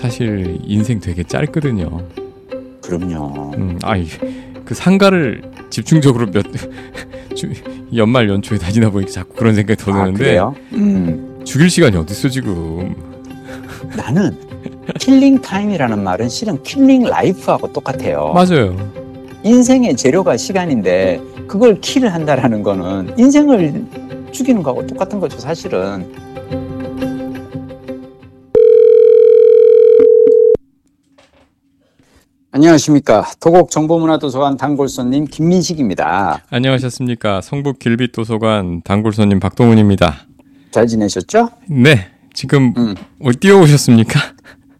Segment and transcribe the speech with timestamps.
[0.00, 2.00] 사실 인생 되게 짧거든요.
[2.80, 3.52] 그럼요.
[3.54, 4.06] 음, 아이
[4.64, 6.46] 그 상가를 집중적으로 몇
[7.94, 11.42] 연말 연초에 다니다 보니까 자꾸 그런 생각이 더 드는데 아, 음.
[11.44, 12.94] 죽일 시간이 어딨어 지금.
[13.94, 14.34] 나는
[14.98, 18.32] killing time이라는 말은 실은 killing life하고 똑같아요.
[18.32, 18.74] 맞아요.
[19.42, 23.84] 인생의 재료가 시간인데 그걸 kill을 한다라는 거는 인생을
[24.32, 26.29] 죽이는 거하고 똑같은 거죠, 사실은.
[32.60, 33.24] 안녕하십니까.
[33.40, 36.42] 도곡 정보문화도서관 단골손님 김민식입니다.
[36.50, 37.40] 안녕하셨습니까.
[37.40, 40.26] 성북 길빛도서관 단골손님 박동훈입니다.
[40.70, 41.48] 잘 지내셨죠?
[41.70, 42.08] 네.
[42.34, 42.94] 지금 음.
[43.40, 44.20] 뛰어오셨습니까?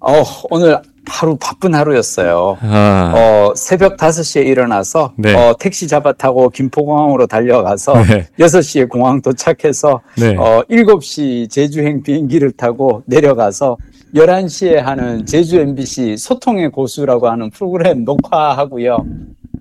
[0.00, 0.12] 어,
[0.50, 2.58] 오늘 하루 바쁜 하루였어요.
[2.60, 5.34] 아, 어, 새벽 5시에 일어나서 네.
[5.34, 8.28] 어, 택시 잡아 타고 김포공항으로 달려가서 네.
[8.38, 10.36] 6시에 공항 도착해서 네.
[10.36, 13.78] 어, 7시 제주행 비행기를 타고 내려가서
[14.14, 19.04] 11시에 하는 제주 MBC 소통의 고수라고 하는 프로그램 녹화하고요.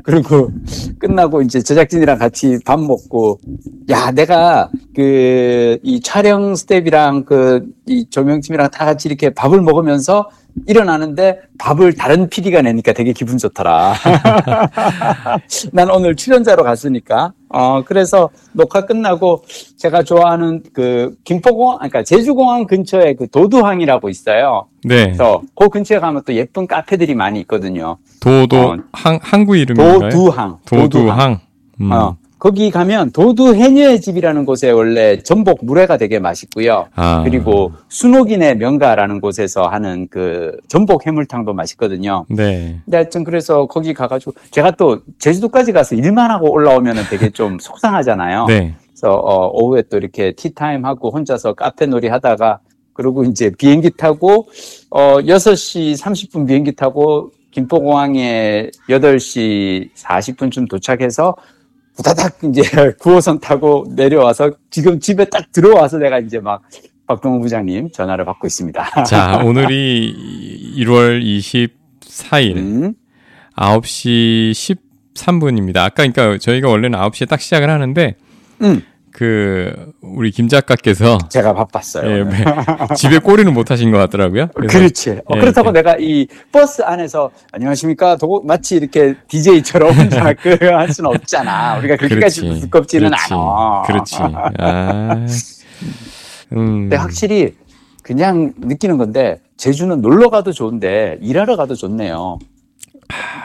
[0.04, 0.50] 그리고
[0.98, 3.40] 끝나고 이제 제작진이랑 같이 밥 먹고
[3.90, 10.30] 야 내가 그 이 촬영 스텝이랑 그 이 조명팀이랑 다 같이 이렇게 밥을 먹으면서
[10.68, 13.94] 일어나는데 밥을 다른 PD가 내니까 되게 기분 좋더라.
[15.72, 17.34] 난 오늘 출연자로 갔으니까.
[17.50, 19.44] 어, 그래서 녹화 끝나고
[19.78, 24.68] 제가 좋아하는 그 김포공항, 그러니까 제주공항 근처에 그 도두항이라고 있어요.
[24.84, 25.06] 네.
[25.06, 27.98] 그래서 그 근처에 가면 또 예쁜 카페들이 많이 있거든요.
[28.20, 30.10] 도도 어, 항 항구 이름인가요?
[30.10, 30.58] 도두항.
[30.66, 31.40] 도두항.
[31.82, 31.92] 음.
[31.92, 36.88] 어, 거기 가면 도두 해녀의 집이라는 곳에 원래 전복 물회가 되게 맛있고요.
[36.96, 37.22] 아.
[37.26, 42.26] 그리고 순옥인의 명가라는 곳에서 하는 그 전복 해물탕도 맛있거든요.
[42.30, 42.80] 네.
[42.86, 47.60] 근데 하여튼 그래서 거기 가가지고 제가 또 제주도까지 가서 일만 하고 올라오면 은 되게 좀
[47.62, 48.46] 속상하잖아요.
[48.46, 48.74] 네.
[48.88, 52.60] 그래서 어, 오후에 또 이렇게 티타임 하고 혼자서 카페 놀이 하다가
[52.94, 54.48] 그리고 이제 비행기 타고
[54.90, 61.36] 어 6시 30분 비행기 타고 김포공항에 8시 40분쯤 도착해서
[61.96, 62.62] 부다닥 이제
[63.00, 66.62] 9호선 타고 내려와서 지금 집에 딱 들어와서 내가 이제 막
[67.08, 69.04] 박동호 부장님 전화를 받고 있습니다.
[69.04, 72.94] 자, 오늘이 1월 24일 음,
[73.56, 74.52] 9시
[75.16, 75.78] 13분입니다.
[75.78, 78.16] 아까 그러니까 저희가 원래는 9시에 딱 시작을 하는데
[78.62, 78.82] 음,
[79.20, 82.10] 그 우리 김 작가께서 제가 바빴어요.
[82.10, 82.26] 예,
[82.96, 84.48] 집에 꼬리는 못 하신 것 같더라고요.
[84.70, 85.20] 그렇지.
[85.26, 85.74] 어, 예, 그렇다고 예.
[85.74, 91.80] 내가 이 버스 안에서 안녕하십니까 도고 마치 이렇게 DJ처럼 혼자 그할 수는 없잖아.
[91.80, 92.62] 우리가 그렇게까지 그렇지.
[92.62, 93.34] 두껍지는 그렇지.
[93.34, 93.82] 않아.
[93.88, 94.16] 그렇지.
[94.60, 95.26] 아.
[96.54, 96.84] 음.
[96.84, 97.56] 근데 확실히
[98.02, 102.40] 그냥 느끼는 건데 제주는 놀러 가도 좋은데 일하러 가도 좋네요.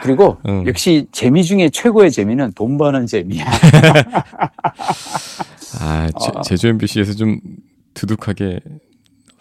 [0.04, 0.66] 그리고 음.
[0.66, 3.42] 역시 재미 중에 최고의 재미는 돈 버는 재미야.
[5.80, 6.42] 아, 제, 어.
[6.42, 7.40] 제 주 MBC에서 좀
[7.94, 8.60] 두둑하게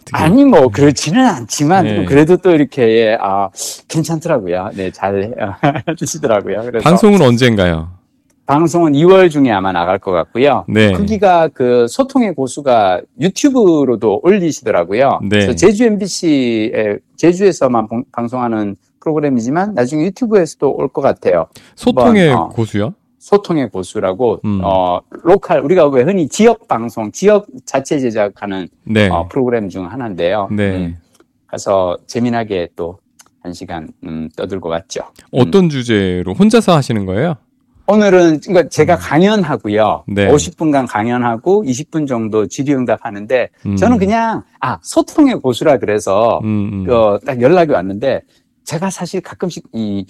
[0.00, 2.04] 어떻게 아니 뭐 그렇지는 않지만 네.
[2.06, 3.50] 그래도 또 이렇게 예, 아
[3.88, 4.70] 괜찮더라고요.
[4.74, 5.34] 네, 잘
[5.86, 6.62] 해주시더라고요.
[6.62, 7.90] 그래서 방송은 언젠가요?
[8.46, 10.64] 방송은 2월 중에 아마 나갈 것 같고요.
[10.68, 10.92] 네.
[10.92, 15.20] 거기가 그 소통의 고수가 유튜브로도 올리시더라고요.
[15.24, 15.28] 네.
[15.28, 21.46] 그래서 제주 MBC에 제주에서만 방- 방송하는 프로그램이지만 나중에 유튜브에서도 올 것 같아요.
[21.76, 22.48] 소통의 한번, 어.
[22.50, 22.94] 고수요?
[23.18, 24.60] 소통의 고수라고 음.
[24.62, 29.08] 어 로컬 우리가 왜 흔히 지역 방송, 지역 자체 제작하는 네.
[29.08, 30.48] 어, 프로그램 중 하나인데요.
[30.52, 30.76] 네.
[30.76, 30.96] 음,
[31.46, 32.98] 가서 재미나게 또
[33.44, 35.02] 한 시간 음, 떠들고 왔죠.
[35.30, 37.34] 어떤 주제로 혼자서 하시는 거예요?
[37.86, 40.04] 오늘은 그러니까 제가 강연하고요.
[40.08, 40.28] 네.
[40.28, 43.76] 50분간 강연하고 20분 정도 질의응답 하는데 음.
[43.76, 46.84] 저는 그냥 아 소통의 고수라 그래서 음, 음.
[46.86, 48.22] 그딱 연락이 왔는데
[48.64, 50.06] 제가 사실 가끔씩 이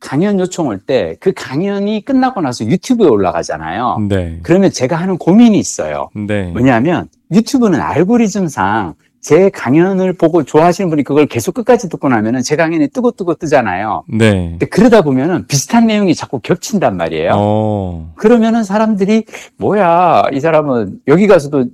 [0.00, 4.06] 강연 요청 올 때 그 강연이 끝나고 나서 유튜브에 올라가잖아요.
[4.08, 4.38] 네.
[4.42, 6.08] 그러면 제가 하는 고민이 있어요.
[6.14, 6.44] 네.
[6.52, 12.86] 뭐냐면 유튜브는 알고리즘상 제 강연을 보고 좋아하시는 분이 그걸 계속 끝까지 듣고 나면은 제 강연이
[12.88, 14.04] 뜨고 뜨고 뜨잖아요.
[14.08, 14.50] 네.
[14.50, 17.32] 근데 그러다 보면은 비슷한 내용이 자꾸 겹친단 말이에요.
[17.34, 18.12] 어.
[18.14, 19.24] 그러면은 사람들이
[19.56, 21.64] 뭐야 이 사람은 여기 가서도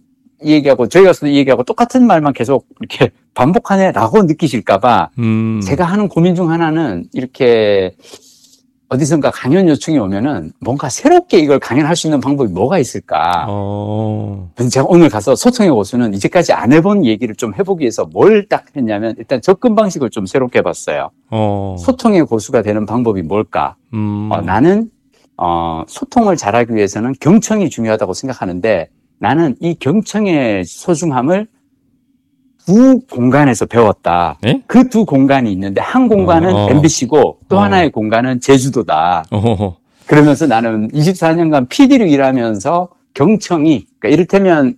[0.43, 5.61] 이 얘기하고 저기 가서도 이 얘기하고 똑같은 말만 계속 이렇게 반복하네라고 느끼실까봐 음.
[5.63, 7.95] 제가 하는 고민 중 하나는 이렇게
[8.89, 13.47] 어디선가 강연 요청이 오면은 뭔가 새롭게 이걸 강연할 수 있는 방법이 뭐가 있을까?
[13.49, 14.51] 어.
[14.55, 18.67] 그래서 제가 오늘 가서 소통의 고수는 이제까지 안 해본 얘기를 좀 해보기 위해서 뭘 딱
[18.77, 21.11] 했냐면 일단 접근 방식을 좀 새롭게 해봤어요.
[21.31, 21.77] 어.
[21.79, 23.75] 소통의 고수가 되는 방법이 뭘까?
[23.95, 24.29] 음.
[24.31, 24.91] 어, 나는
[25.37, 31.49] 어, 소통을 잘하기 위해서는 경청이 중요하다고 생각하는데 나는 이 경청의 소중함을
[32.67, 34.39] 두 공간에서 배웠다.
[34.43, 34.63] 네?
[34.67, 36.71] 그 두 공간이 있는데 한 공간은 어.
[36.71, 37.61] MBC고 또 어.
[37.61, 39.25] 하나의 공간은 제주도다.
[39.31, 39.77] 어.
[40.07, 44.77] 그러면서 나는 24년간 PD로 일하면서 경청이 그러니까 이를테면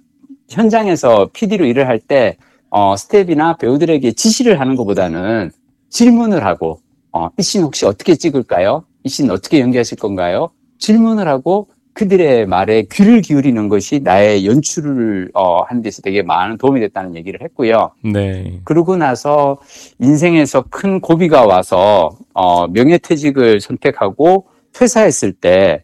[0.49, 2.37] 현장에서 PD로 일을 할 때
[2.71, 5.51] 어, 스텝이나 배우들에게 지시를 하는 것보다는
[5.89, 6.81] 질문을 하고,
[7.13, 8.85] 어, 이씬 혹시 어떻게 찍을까요?
[9.05, 10.51] 이씬 어떻게 연기하실 건가요?
[10.79, 16.79] 질문을 하고 그들의 말에 귀를 기울이는 것이 나의 연출을 어, 하는 데서 되게 많은 도움이
[16.81, 17.93] 됐다는 얘기를 했고요.
[18.05, 18.61] 네.
[18.65, 19.59] 그러고 나서
[19.99, 25.83] 인생에서 큰 고비가 와서 어, 명예퇴직을 선택하고 퇴사했을 때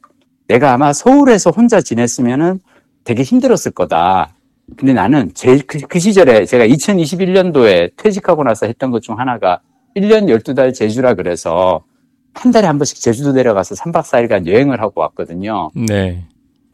[0.49, 2.61] 내가 아마 서울에서 혼자 지냈으면은
[3.05, 4.35] 되게 힘들었을 거다.
[4.77, 9.61] 근데 나는 제일 그, 그 시절에 제가 2021년도에 퇴직하고 나서 했던 것 중 하나가
[9.97, 11.85] 1년 12달 제주라 그래서
[12.35, 15.71] 한 달에 한 번씩 제주도 내려가서 3박 4일간 여행을 하고 왔거든요.
[15.75, 16.25] 네.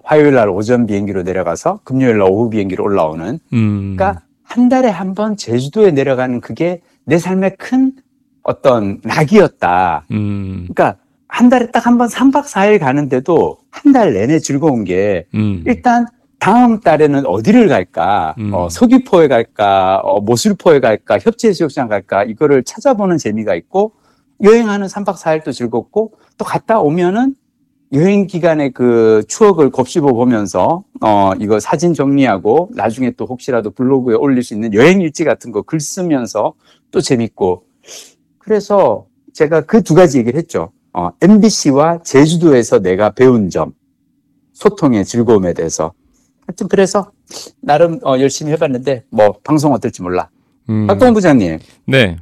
[0.04, 3.38] 화요일 날 오전 비행기로 내려가서 금요일 날 오후 비행기로 올라오는.
[3.52, 3.96] 음.
[3.96, 7.92] 그러니까 한 달에 한 번 제주도에 내려가는 그게 내 삶의 큰
[8.42, 10.04] 어떤 낙이었다.
[10.10, 10.66] 음.
[10.72, 10.96] 그러니까
[11.26, 15.62] 한 달에 딱 한 번 3박 4일 가는데도 한 달 내내 즐거운 게 음.
[15.66, 16.06] 일단
[16.38, 18.34] 다음 달에는 어디를 갈까?
[18.38, 18.54] 음.
[18.54, 19.98] 어, 서귀포에 갈까?
[20.04, 21.18] 어, 모슬포에 갈까?
[21.18, 22.22] 협재해수욕장 갈까?
[22.24, 23.92] 이거를 찾아보는 재미가 있고
[24.42, 27.34] 여행하는 3박 4일도 즐겁고 또 갔다 오면은
[27.94, 34.42] 여행 기간의 그 추억을 곱씹어 보면서 어 이거 사진 정리하고 나중에 또 혹시라도 블로그에 올릴
[34.42, 36.52] 수 있는 여행 일지 같은 거 글 쓰면서
[36.90, 37.64] 또 재밌고
[38.38, 40.70] 그래서 제가 그 두 가지 얘기를 했죠.
[40.92, 43.72] 어 MBC와 제주도에서 내가 배운 점
[44.52, 45.92] 소통의 즐거움에 대해서
[46.46, 47.10] 하여튼 그래서
[47.62, 50.28] 나름 어 열심히 해봤는데 뭐 방송 어떨지 몰라.
[50.68, 50.86] 음.
[50.86, 52.18] 박동원 부장님 네.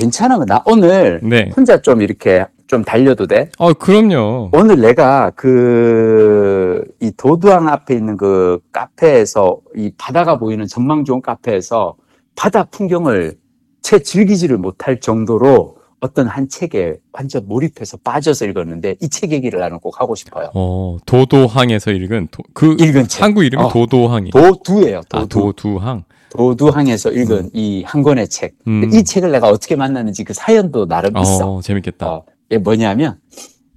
[0.00, 0.38] 괜찮아.
[0.44, 1.50] 나 오늘 네.
[1.56, 3.48] 혼자 좀 이렇게 좀 달려도 돼?
[3.58, 4.50] 어, 그럼요.
[4.52, 11.94] 오늘 내가 그, 이 도두항 앞에 있는 그 카페에서 이 바다가 보이는 전망 좋은 카페에서
[12.34, 13.36] 바다 풍경을
[13.80, 19.78] 채 즐기지를 못할 정도로 어떤 한 책에 완전 몰입해서 빠져서 읽었는데 이 책 얘기를 나는
[19.78, 20.50] 꼭 하고 싶어요.
[20.54, 23.22] 어, 도도항에서 읽은 도, 그 읽은 책.
[23.22, 23.68] 한국 이름이 어.
[23.70, 24.30] 도도항이.
[24.30, 24.98] 도두예요.
[25.12, 25.52] 아, 도두.
[25.54, 26.04] 도두항.
[26.36, 28.54] 도두항에서 읽은 이한 권의 책.
[28.66, 28.90] 음.
[28.92, 31.54] 이 책을 내가 어떻게 만났는지 그 사연도 나름 있어.
[31.54, 32.08] 어, 재밌겠다.
[32.08, 33.18] 어, 이게 뭐냐면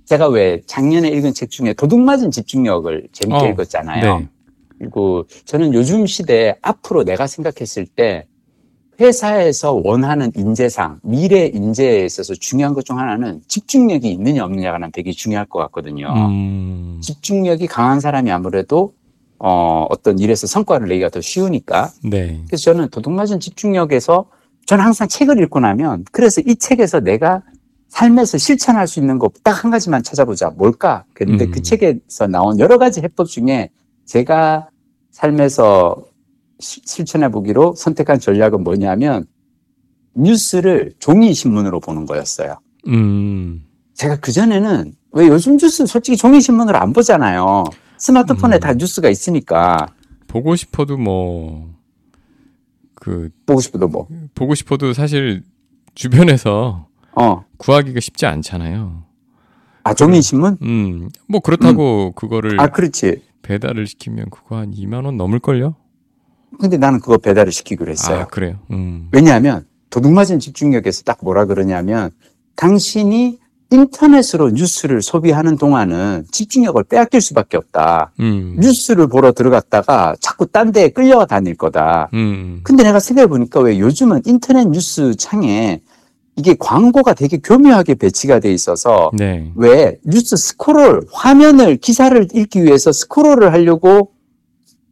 [0.05, 4.19] 제가 왜 작년에 읽은 책 중에 도둑맞은 집중력을 재밌게 어, 읽었잖아요.
[4.19, 4.27] 네.
[4.77, 8.25] 그리고 저는 요즘 시대에 앞으로 내가 생각했을 때
[8.99, 15.45] 회사에서 원하는 인재상, 미래 인재에 있어서 중요한 것 중 하나는 집중력이 있느냐 없느냐가 되게 중요할
[15.45, 16.13] 것 같거든요.
[16.15, 16.99] 음.
[17.01, 18.93] 집중력이 강한 사람이 아무래도
[19.39, 21.91] 어, 어떤 일에서 성과를 내기가 더 쉬우니까.
[22.03, 22.43] 네.
[22.47, 24.25] 그래서 저는 도둑맞은 집중력에서
[24.65, 27.41] 저는 항상 책을 읽고 나면 그래서 이 책에서 내가
[27.87, 30.49] 삶에서 실천할 수 있는 것 딱 한 가지만 찾아보자.
[30.51, 31.05] 뭘까?
[31.13, 31.51] 그런데 음.
[31.51, 33.69] 그 책에서 나온 여러 가지 해법 중에
[34.05, 34.69] 제가
[35.11, 35.95] 삶에서
[36.59, 39.25] 시- 실천해 보기로 선택한 전략은 뭐냐면
[40.15, 42.57] 뉴스를 종이 신문으로 보는 거였어요.
[42.87, 43.63] 음.
[43.95, 47.63] 제가 그전에는 왜 요즘 뉴스 솔직히 종이 신문을 안 보잖아요.
[47.99, 48.59] 스마트폰에 음.
[48.59, 49.87] 다 뉴스가 있으니까
[50.27, 51.73] 보고 싶어도 뭐,
[52.95, 54.07] 그, 보고 싶어도 뭐.
[54.35, 55.43] 보고 싶어도 사실
[55.95, 57.45] 주변에서 어.
[57.57, 59.03] 구하기가 쉽지 않잖아요.
[59.83, 60.57] 아, 종이 신문?
[60.61, 61.09] 음.
[61.27, 63.23] 뭐 그렇다고 그거를 아, 그렇지.
[63.41, 65.75] 배달을 시키면 그거 한 2만 원 넘을걸요?
[66.59, 68.21] 근데 나는 그거 배달을 시키기로 했어요.
[68.21, 68.59] 아, 그래요.
[68.71, 69.09] 음.
[69.11, 72.11] 왜냐하면 도둑맞은 집중력에서 딱 뭐라 그러냐면
[72.55, 73.39] 당신이
[73.71, 78.11] 인터넷으로 뉴스를 소비하는 동안은 집중력을 빼앗길 수밖에 없다.
[78.19, 78.57] 음.
[78.59, 82.09] 뉴스를 보러 들어갔다가 자꾸 딴 데에 끌려다닐 거다.
[82.13, 82.61] 음.
[82.63, 85.81] 근데 내가 생각해 보니까 왜 요즘은 인터넷 뉴스 창에
[86.35, 89.51] 이게 광고가 되게 교묘하게 배치가 돼 있어서 네.
[89.55, 94.11] 왜 뉴스 스크롤 화면을 기사를 읽기 위해서 스크롤을 하려고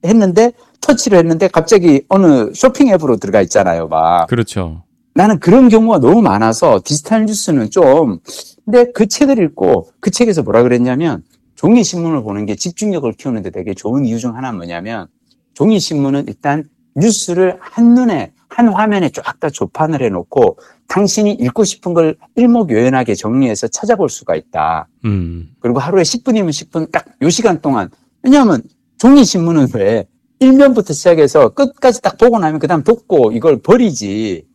[0.05, 4.27] 했는데 터치를 했는데 갑자기 어느 쇼핑 앱으로 들어가 있잖아요, 막.
[4.27, 4.83] 그렇죠.
[5.17, 8.19] 나는 그런 경우가 너무 많아서 디지털 뉴스는 좀
[8.63, 11.23] 근데 그 책을 읽고 그 책에서 뭐라 그랬냐면
[11.55, 15.07] 종이 신문을 보는 게 집중력을 키우는데 되게 좋은 이유 중 하나는 뭐냐면
[15.55, 21.95] 종이 신문은 일단 뉴스를 한 눈에 한 화면에 쫙 다 조판을 해놓고 당신이 읽고 싶은
[21.95, 24.87] 걸 일목요연하게 정리해서 찾아볼 수가 있다.
[25.05, 25.49] 음.
[25.59, 27.89] 그리고 하루에 10분이면 10분 딱 요 시간 동안
[28.21, 28.61] 왜냐하면
[28.99, 30.05] 종이 신문은 왜
[30.39, 34.45] 1면부터 시작해서 끝까지 딱 보고 나면 그다음 덮고 이걸 버리지.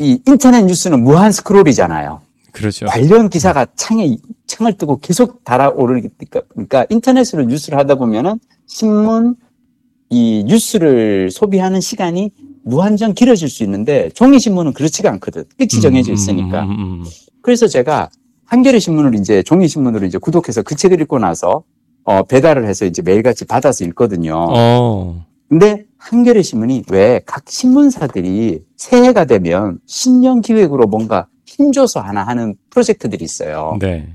[0.00, 2.20] 이 인터넷 뉴스는 무한 스크롤이잖아요.
[2.52, 2.86] 그렇죠.
[2.86, 9.36] 관련 기사가 창에 창을 뜨고 계속 달아오르니까 그러니까 인터넷으로 뉴스를 하다 보면은 신문
[10.10, 12.30] 이 뉴스를 소비하는 시간이
[12.64, 15.44] 무한정 길어질 수 있는데 종이 신문은 그렇지가 않거든.
[15.56, 16.64] 끝이 정해져 있으니까.
[16.64, 17.04] 음, 음, 음, 음.
[17.42, 18.10] 그래서 제가
[18.46, 21.62] 한겨레 신문을 이제 종이 신문으로 이제 구독해서 그 책을 읽고 나서
[22.04, 24.34] 어 배달을 해서 이제 매일같이 받아서 읽거든요.
[24.48, 25.24] 어.
[25.48, 33.24] 근데 한겨레 신문이 왜 각 신문사들이 새해가 되면 신년 기획으로 뭔가 힘줘서 하나 하는 프로젝트들이
[33.24, 33.76] 있어요.
[33.80, 34.08] 네.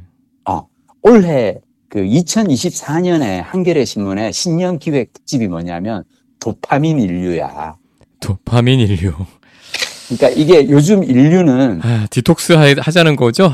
[0.49, 0.67] 어,
[1.01, 1.59] 올해
[1.89, 6.03] 그 2024년에 한겨레 신문의 신년 기획 특집이 뭐냐면
[6.39, 7.75] 도파민 인류야.
[8.19, 9.13] 도파민 인류.
[10.07, 13.51] 그러니까 이게 요즘 인류는 아, 디톡스 하, 하자는 거죠?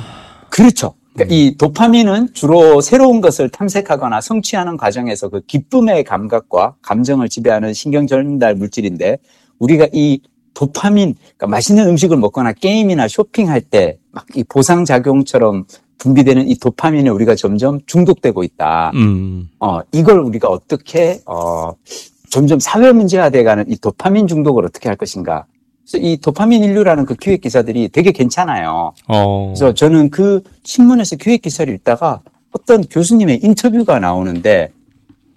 [0.49, 0.93] 그렇죠.
[1.13, 8.07] 그러니까 이 도파민은 주로 새로운 것을 탐색하거나 성취하는 과정에서 그 기쁨의 감각과 감정을 지배하는 신경
[8.07, 9.17] 전달 물질인데
[9.59, 10.21] 우리가 이
[10.53, 15.65] 도파민, 그러니까 맛있는 음식을 먹거나 게임이나 쇼핑할 때 막 이 보상 작용처럼
[15.97, 18.91] 분비되는 이 도파민에 우리가 점점 중독되고 있다.
[18.95, 19.49] 음.
[19.59, 21.73] 어, 이걸 우리가 어떻게 어
[22.29, 25.45] 점점 사회 문제가 돼가는 이 도파민 중독을 어떻게 할 것인가.
[25.91, 28.93] 그래서 이 도파민 인류라는 그 기획 기사들이 되게 괜찮아요.
[29.07, 29.47] 어.
[29.47, 34.71] 그래서 저는 그 신문에서 기획 기사를 읽다가 어떤 교수님의 인터뷰가 나오는데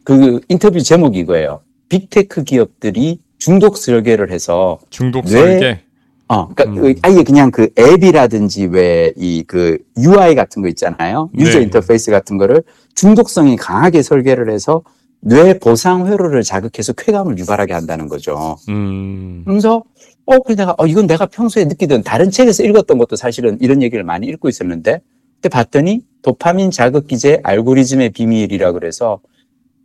[0.04, 1.61] 그 인터뷰 제목이 이거예요.
[1.88, 5.80] 빅테크 기업들이 중독 설계를 해서 중독 뇌- 설계.
[6.28, 6.75] 어, 그러니까 음.
[6.94, 11.30] 그 아예 그냥 그 앱이라든지 왜 이 그 UI 같은 거 있잖아요.
[11.37, 11.64] 유저 네.
[11.64, 12.62] 인터페이스 같은 거를
[12.94, 14.82] 중독성이 강하게 설계를 해서
[15.21, 18.56] 뇌 보상 회로를 자극해서 쾌감을 유발하게 한다는 거죠.
[18.68, 19.42] 음.
[19.47, 19.82] 그래서
[20.26, 24.05] 어, 그래 내가 어 이건 내가 평소에 느끼던 다른 책에서 읽었던 것도 사실은 이런 얘기를
[24.05, 25.00] 많이 읽고 있었는데
[25.37, 29.21] 그때 봤더니 도파민 자극 기제 알고리즘의 비밀이라 그래서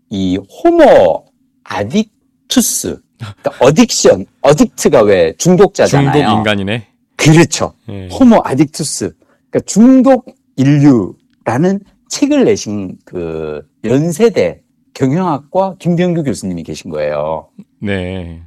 [0.09, 1.25] 이 호모
[1.63, 6.11] 아딕투스 그러니까 어딕션 어딕트가 왜 중독자잖아요.
[6.13, 6.87] 중독 인간이네.
[7.15, 7.73] 그렇죠.
[7.89, 8.07] 예.
[8.09, 9.13] 호모 아딕투스.
[9.49, 10.25] 그러니까 중독
[10.55, 11.79] 인류라는
[12.09, 14.61] 책을 내신 그 연세대
[14.93, 17.49] 경영학과 김병규 교수님이 계신 거예요.
[17.79, 18.41] 네.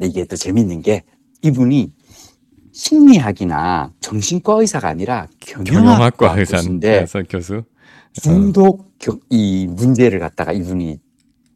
[0.00, 1.02] 이게 또 재밌는 게
[1.42, 1.92] 이분이
[2.72, 7.62] 심리학이나 정신과 의사가 아니라 경영학과, 경영학과 의사 교수인데 그래서 교수.
[8.14, 10.98] 중독 겨- 이 문제를 갖다가 이분이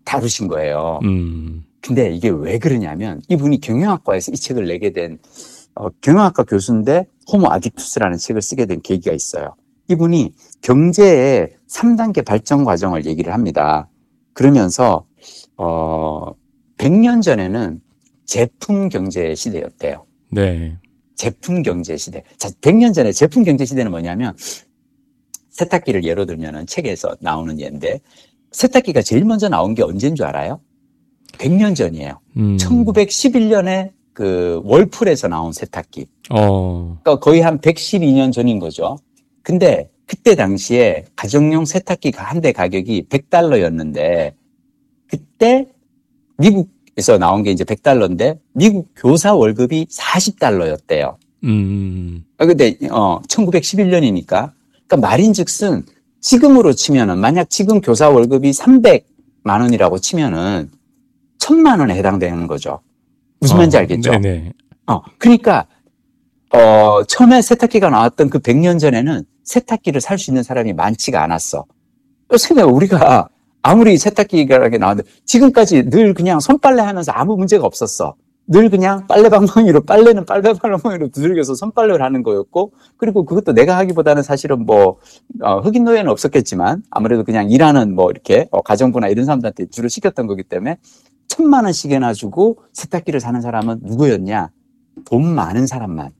[0.05, 1.00] 다루신 거예요.
[1.05, 1.64] 음.
[1.81, 5.19] 근데 이게 왜 그러냐면 이분이 경영학과에서 이 책을 내게 된
[5.75, 9.55] 어, 경영학과 교수인데 호모 아딕투스라는 책을 쓰게 된 계기가 있어요.
[9.88, 13.88] 이분이 경제의 3단계 발전 과정을 얘기를 합니다.
[14.33, 15.07] 그러면서
[15.57, 16.33] 어
[16.78, 17.81] 100년 전에는
[18.26, 20.04] 제품 경제 시대였대요.
[20.30, 20.76] 네.
[21.14, 22.23] 제품 경제 시대.
[22.37, 24.37] 자, 100년 전에 제품 경제 시대는 뭐냐면
[25.50, 28.00] 세탁기를 예로 들면은 책에서 나오는 예인데
[28.50, 30.61] 세탁기가 제일 먼저 나온 게 언제인 줄 알아요?
[31.38, 32.21] 100년 전이에요.
[32.37, 32.56] 음.
[32.59, 36.06] 1911년에 그 월풀에서 나온 세탁기.
[36.30, 36.99] 어.
[37.02, 38.99] 그러니까 거의 한 112년 전인 거죠.
[39.42, 44.35] 근데 그때 당시에 가정용 세탁기가 한 대 가격이 100달러였는데
[45.09, 45.66] 그때
[46.38, 51.17] 미국 에서 나온 게 이제 100달러인데 미국 교사 월급이 40달러였대요.
[51.45, 52.25] 음.
[52.38, 54.53] 아, 근데, 어, 1911년이니까.
[54.88, 55.85] 그러니까 말인즉슨
[56.21, 60.71] 지금으로 치면은, 만약 지금 교사 월급이 300만 원이라고 치면은,
[61.38, 62.81] 1000만 원에 해당되는 거죠.
[63.41, 64.11] 무슨 말인지 어, 알겠죠?
[64.12, 64.53] 네네.
[64.87, 65.67] 어, 그러니까,
[66.55, 71.67] 어, 처음에 세탁기가 나왔던 그 100년 전에는 세탁기를 살 수 있는 사람이 많지가 않았어.
[72.38, 73.29] 생각해, 우리가
[73.66, 78.14] 아무리 세탁기가 나왔는데, 지금까지 늘 그냥 손빨래 하면서 아무 문제가 없었어.
[78.49, 84.23] 늘 그냥 빨래 방망이로, 빨래는 빨래 방망이로 두들겨서 손빨래를 하는 거였고, 그리고 그것도 내가 하기보다는
[84.23, 84.99] 사실은 뭐,
[85.42, 90.28] 어, 흑인 노예는 없었겠지만, 아무래도 그냥 일하는 뭐, 이렇게, 어, 가정부나 이런 사람들한테 주로 시켰던
[90.28, 90.76] 거기 때문에,
[91.26, 94.50] 천만 원씩이나 주고 세탁기를 사는 사람은 누구였냐?
[95.04, 96.11] 돈 많은 사람만.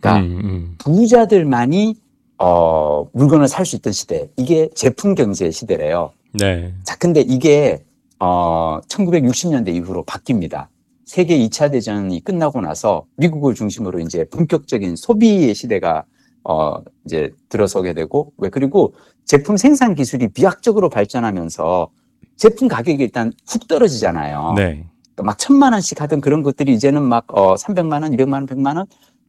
[0.00, 0.74] 그러니까 음, 음.
[0.78, 1.94] 부자들만이
[2.38, 4.28] 어, 물건을 살 수 있던 시대.
[4.36, 6.12] 이게 제품 경제 시대래요.
[6.38, 6.74] 네.
[6.84, 7.84] 자, 근데 이게
[8.18, 10.68] 어, 1960년대 이후로 바뀝니다.
[11.04, 16.04] 세계 2차 대전이 끝나고 나서 미국을 중심으로 이제 본격적인 소비의 시대가
[16.42, 21.88] 어, 이제 들어서게 되고 왜 그리고 제품 생산 기술이 비약적으로 발전하면서
[22.36, 24.54] 제품 가격이 일단 훅 떨어지잖아요.
[24.56, 24.84] 네.
[25.22, 28.86] 막 천만 원씩 하던 그런 것들이 이제는 막, 어, 300만 원, 200만 원, 100만 원.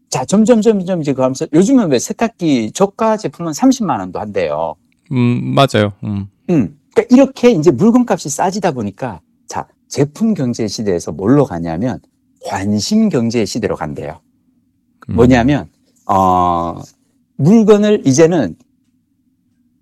[0.10, 4.76] 자, 점점, 점점 이제 그 하면서 요즘은 왜 세탁기 저가 제품은 30만 원도 한대요.
[5.12, 5.94] 음, 맞아요.
[6.04, 6.28] 음.
[6.50, 6.78] 음.
[6.98, 12.00] 그러니까 이렇게 이제 물건값이 싸지다 보니까 자, 제품 경제 시대에서 뭘로 가냐면
[12.44, 14.20] 관심 경제 시대로 간대요.
[15.10, 15.16] 음.
[15.16, 15.70] 뭐냐면,
[16.08, 16.82] 어,
[17.36, 18.56] 물건을 이제는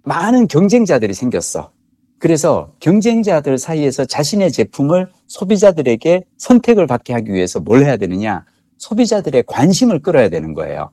[0.04, 1.72] 많은 경쟁자들이 생겼어.
[2.20, 8.46] 그래서 경쟁자들 사이에서 자신의 제품을 소비자들에게 선택을 받게 하기 위해서 뭘 해야 되느냐?
[8.78, 10.92] 소비자들의 관심을 끌어야 되는 거예요.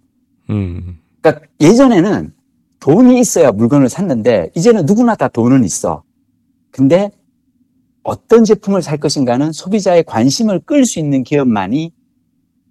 [0.50, 1.00] 음.
[1.20, 2.32] 그러니까 예전에는
[2.80, 6.02] 돈이 있어야 물건을 샀는데 이제는 누구나 다 돈은 있어.
[6.72, 7.12] 근데
[8.02, 11.92] 어떤 제품을 살 것인가는 소비자의 관심을 끌 수 있는 기업만이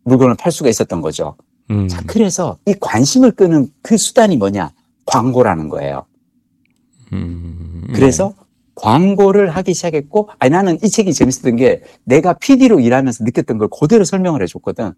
[0.03, 1.37] 물건을 팔 수가 있었던 거죠.
[1.69, 1.87] 음.
[1.87, 4.71] 자, 그래서 이 관심을 끄는 그 수단이 뭐냐?
[5.05, 6.05] 광고라는 거예요.
[7.13, 7.87] 음.
[7.93, 8.33] 그래서
[8.75, 14.03] 광고를 하기 시작했고, 아니, 나는 이 책이 재밌었던 게 내가 PD로 일하면서 느꼈던 걸 그대로
[14.03, 14.93] 설명을 해줬거든.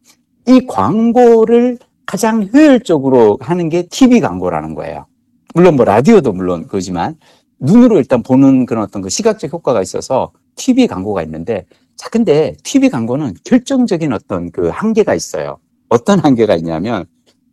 [0.48, 5.06] 이 광고를 가장 효율적으로 하는 게 TV 광고라는 거예요.
[5.54, 7.16] 물론 뭐 라디오도 물론 그거지만
[7.64, 11.66] 눈으로 일단 보는 그런 어떤 그 시각적 효과가 있어서 TV 광고가 있는데
[11.96, 15.58] 자, 근데 TV 광고는 결정적인 어떤 그 한계가 있어요.
[15.90, 17.06] 어떤 한계가 있냐면,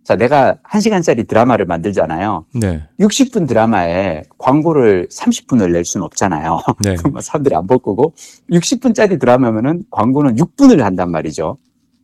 [0.03, 2.47] 자, 내가 1시간짜리 드라마를 만들잖아요.
[2.55, 2.83] 네.
[2.99, 6.61] 60분 드라마에 광고를 30분을 낼 수는 없잖아요.
[6.83, 6.95] 네.
[6.97, 8.15] 그럼 사람들이 안 볼 거고,
[8.51, 11.59] 60분짜리 드라마면은 광고는 6분을 한단 말이죠.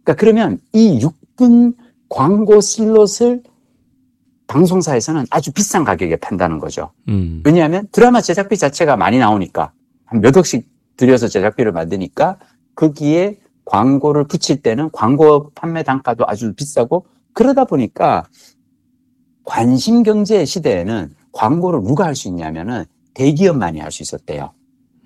[0.04, 1.74] 그러니까 그러면 이 6분
[2.10, 3.42] 광고 슬롯을
[4.46, 6.92] 방송사에서는 아주 비싼 가격에 판다는 거죠.
[7.08, 7.42] 음.
[7.44, 9.72] 왜냐하면 드라마 제작비 자체가 많이 나오니까
[10.04, 12.38] 한 몇 억씩 들여서 제작비를 만드니까
[12.74, 18.24] 거기에 광고를 붙일 때는 광고 판매 단가도 아주 비싸고 그러다 보니까
[19.44, 22.84] 관심 경제 시대에는 광고를 누가 할 수 있냐면은
[23.14, 24.52] 대기업만이 할 수 있었대요.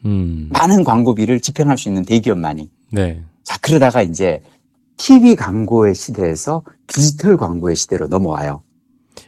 [0.04, 0.48] 음.
[0.52, 2.70] 많은 광고비를 집행할 수 있는 대기업만이.
[2.92, 3.22] 네.
[3.42, 4.42] 자, 그러다가 이제
[4.96, 8.62] TV 광고의 시대에서 디지털 광고의 시대로 넘어와요.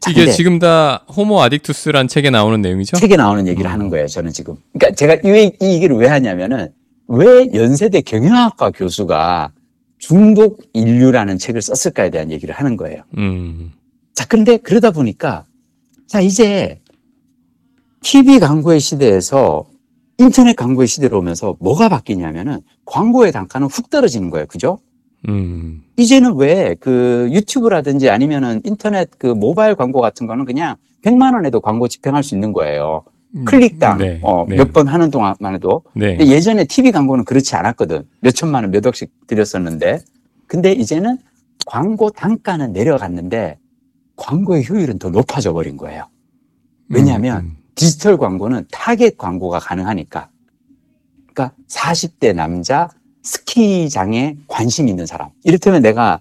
[0.00, 2.96] 자, 이게 지금 다 호모 아딕투스란 책에 나오는 내용이죠?
[2.96, 3.72] 책에 나오는 얘기를 음.
[3.72, 4.56] 하는 거예요, 저는 지금.
[4.72, 6.72] 그러니까 제가 이, 이 얘기를 왜 하냐면은
[7.08, 9.52] 왜 연세대 경영학과 교수가
[9.98, 13.02] 중독 인류라는 책을 썼을까에 대한 얘기를 하는 거예요.
[13.18, 13.72] 음.
[14.14, 15.44] 자, 근데 그러다 보니까
[16.06, 16.80] 자, 이제
[18.02, 19.64] TV 광고의 시대에서
[20.18, 24.46] 인터넷 광고의 시대로 오면서 뭐가 바뀌냐면은 광고의 단가는 훅 떨어지는 거예요.
[24.46, 24.78] 그죠?
[25.28, 25.82] 음.
[25.96, 31.88] 이제는 왜 그 유튜브라든지 아니면은 인터넷 그 모바일 광고 같은 거는 그냥 100만 원에도 광고
[31.88, 33.04] 집행할 수 있는 거예요.
[33.46, 34.20] 클릭당 네.
[34.22, 34.56] 어, 네.
[34.56, 35.82] 몇번 하는 동안만 해도.
[35.94, 36.18] 네.
[36.20, 38.02] 예전에 TV 광고는 그렇지 않았거든.
[38.20, 40.00] 몇 천만 원, 몇 억씩 들였었는데.
[40.46, 41.18] 근데 이제는
[41.64, 43.58] 광고 단가는 내려갔는데
[44.16, 46.08] 광고의 효율은 더 높아져 버린 거예요.
[46.88, 47.56] 왜냐하면 음.
[47.74, 50.28] 디지털 광고는 타겟 광고가 가능하니까.
[51.32, 52.88] 그러니까 40대 남자
[53.22, 55.28] 스키장에 관심 있는 사람.
[55.44, 56.20] 이를테면 내가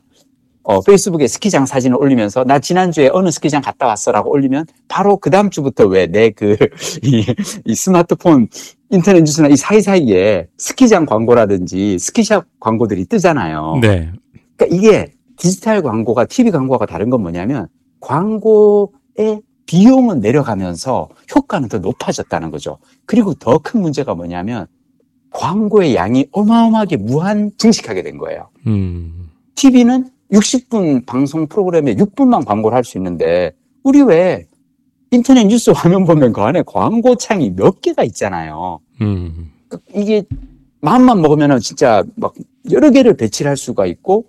[0.64, 5.50] 어, 페이스북에 스키장 사진을 올리면서 나 지난주에 어느 스키장 갔다 왔어라고 올리면 바로 그 다음
[5.50, 6.56] 주부터 왜 내 그
[7.04, 7.26] 이
[7.66, 8.48] 이 스마트폰
[8.92, 13.80] 인터넷 뉴스나 이 사이사이에 스키장 광고라든지 스키샵 광고들이 뜨잖아요.
[13.82, 14.12] 네.
[14.56, 17.68] 그러니까 이게 디지털 광고가 TV 광고가 다른 건 뭐냐면
[18.00, 22.78] 광고의 비용은 내려가면서 효과는 더 높아졌다는 거죠.
[23.06, 24.68] 그리고 더 큰 문제가 뭐냐면
[25.32, 28.50] 광고의 양이 어마어마하게 무한 증식하게 된 거예요.
[28.68, 29.30] 음.
[29.56, 33.52] TV는 60분 방송 프로그램에 6분만 광고를 할 수 있는데
[33.84, 34.48] 우리 왜
[35.12, 38.80] 인터넷 뉴스 화면 보면 그 안에 광고 창이 몇 개가 있잖아요.
[39.02, 39.52] 음.
[39.68, 40.24] 그 이게
[40.82, 42.34] 마음만 먹으면은 진짜 막
[42.72, 44.26] 여러 개를 배치를 할 수가 있고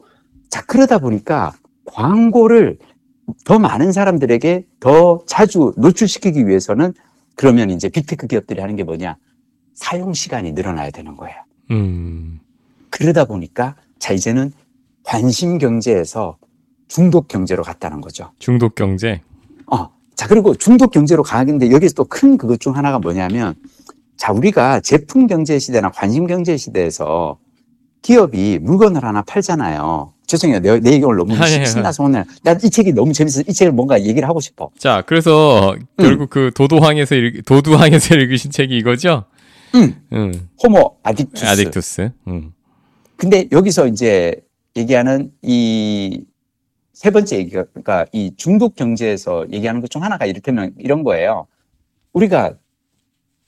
[0.51, 1.53] 자 그러다 보니까
[1.85, 2.79] 광고를
[3.45, 6.93] 더 많은 사람들에게 더 자주 노출시키기 위해서는
[7.37, 9.17] 그러면 이제 빅테크 기업들이 하는 게 뭐냐
[9.75, 11.37] 사용 시간이 늘어나야 되는 거예요.
[11.71, 12.41] 음.
[12.91, 14.53] 그러다 보니까 자 이제는
[15.03, 16.37] 관심 경제에서
[16.89, 18.31] 중독 경제로 갔다는 거죠.
[18.39, 19.21] 중독 경제.
[19.67, 23.55] 어, 자, 그리고 중독 경제로 가는데 여기서 또 큰 그것 중 하나가 뭐냐면,
[24.19, 27.39] 자, 우리가 제품 경제 시대나 관심 경제 시대에서
[28.03, 30.13] 기업이 물건을 하나 팔잖아요.
[30.27, 30.61] 죄송해요.
[30.61, 31.65] 내, 내 얘기 오늘 너무 아니에요.
[31.65, 32.25] 신나서 오늘.
[32.43, 34.71] 난 이 책이 너무 재밌어서 이 책을 뭔가 얘기를 하고 싶어.
[34.79, 39.25] 자, 그래서 결국 그 도도항에서 읽, 도두항에서 읽으신 책이 이거죠?
[39.75, 39.95] 응.
[40.13, 40.49] 응.
[40.63, 41.45] 호모 아딕투스.
[41.45, 42.13] 아딕투스.
[42.29, 42.53] 응.
[43.17, 44.41] 근데 여기서 이제
[44.77, 46.25] 얘기하는 이
[46.93, 51.47] 세 번째 얘기가, 그러니까 이 중독 경제에서 얘기하는 것 중 하나가 이를테면 이런 거예요.
[52.13, 52.53] 우리가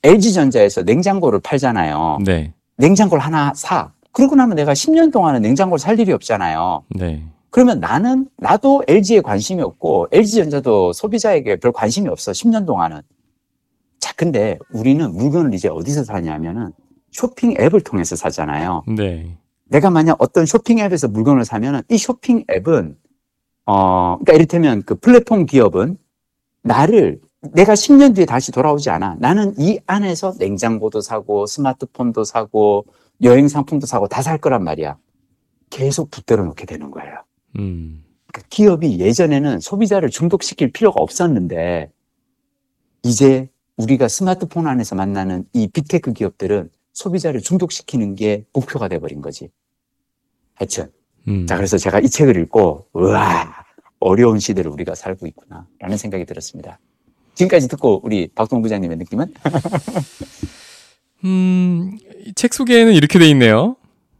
[0.03, 2.19] LG전자에서 냉장고를 팔잖아요.
[2.25, 2.53] 네.
[2.77, 3.91] 냉장고를 하나 사.
[4.11, 6.83] 그러고 나면 내가 10년 동안은 냉장고를 살 일이 없잖아요.
[6.89, 7.23] 네.
[7.49, 13.01] 그러면 나는, 나도 LG에 관심이 없고, LG전자도 소비자에게 별 관심이 없어, 10년 동안은.
[14.15, 16.71] 자, 근데 우리는 물건을 이제 어디서 사냐면은
[17.11, 18.83] 쇼핑 앱을 통해서 사잖아요.
[18.87, 19.37] 네.
[19.65, 22.97] 내가 만약 어떤 쇼핑 앱에서 물건을 사면은 이 쇼핑 앱은,
[23.65, 25.97] 어, 그러니까 이를테면 그 플랫폼 기업은
[26.63, 27.19] 나를
[27.53, 29.17] 내가 10년 뒤에 다시 돌아오지 않아.
[29.19, 32.85] 나는 이 안에서 냉장고도 사고, 스마트폰도 사고,
[33.21, 34.97] 여행 상품도 사고 다 살 거란 말이야.
[35.69, 37.13] 계속 붙들어 놓게 되는 거예요.
[37.59, 38.03] 음.
[38.27, 41.91] 그러니까 기업이 예전에는 소비자를 중독시킬 필요가 없었는데,
[43.03, 49.49] 이제 우리가 스마트폰 안에서 만나는 이 빅테크 기업들은 소비자를 중독시키는 게 목표가 돼버린 거지.
[50.55, 50.91] 하여튼.
[51.27, 51.45] 음.
[51.45, 53.65] 자, 그래서 제가 이 책을 읽고, 우와,
[53.99, 55.67] 어려운 시대를 우리가 살고 있구나.
[55.79, 56.79] 라는 생각이 들었습니다.
[57.33, 59.33] 지금까지 듣고 우리 박동 부장님의 느낌은?
[61.25, 63.75] 음, 이책 소개에는 이렇게 돼 있네요.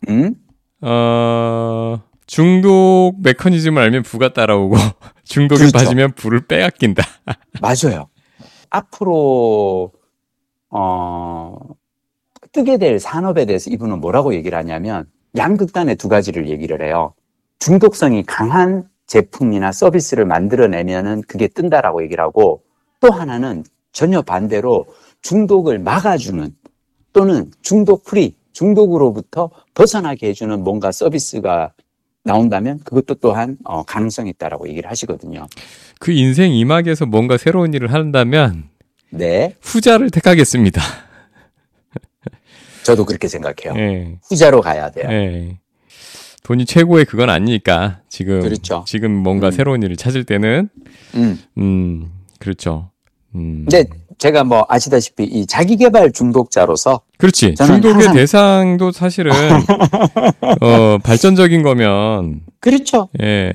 [0.09, 0.35] 음?
[0.81, 4.75] 어, 중독 메커니즘을 알면 부가 따라오고,
[5.23, 5.77] 중독에 그렇죠.
[5.77, 7.03] 빠지면 부를 빼앗긴다.
[7.61, 8.09] 맞아요.
[8.75, 9.91] 앞으로,
[10.69, 11.57] 어,
[12.51, 17.13] 뜨게 될 산업에 대해서 이분은 뭐라고 얘기를 하냐면, 양극단의 두 가지를 얘기를 해요.
[17.59, 22.63] 중독성이 강한 제품이나 서비스를 만들어내면은 그게 뜬다라고 얘기를 하고,
[22.99, 24.85] 또 하나는 전혀 반대로
[25.21, 26.55] 중독을 막아주는
[27.13, 31.73] 또는 중독 free, 중독으로부터 벗어나게 해주는 뭔가 서비스가
[32.25, 35.47] 나온다면 그것도 또한 어, 가능성이 있다라고 얘기를 하시거든요.
[35.99, 38.65] 그 인생 이막에서 뭔가 새로운 일을 한다면
[39.11, 40.81] 네, 후자를 택하겠습니다.
[42.83, 43.79] 저도 그렇게 생각해요.
[43.79, 44.17] 예.
[44.27, 45.07] 후자로 가야 돼요.
[45.09, 45.59] 예.
[46.43, 48.83] 돈이 최고의 그건 아니니까 지금 그렇죠.
[48.87, 49.51] 지금 뭔가 음.
[49.51, 50.69] 새로운 일을 찾을 때는
[51.15, 51.39] 음.
[51.57, 52.91] 음 그렇죠.
[53.35, 53.65] 음.
[53.69, 53.85] 근데
[54.17, 57.55] 제가 뭐 아시다시피 이 자기 개발 중독자로서 그렇지.
[57.55, 59.31] 중독의 대상도 사실은
[60.61, 63.09] 어 발전적인 거면 그렇죠.
[63.21, 63.53] 예.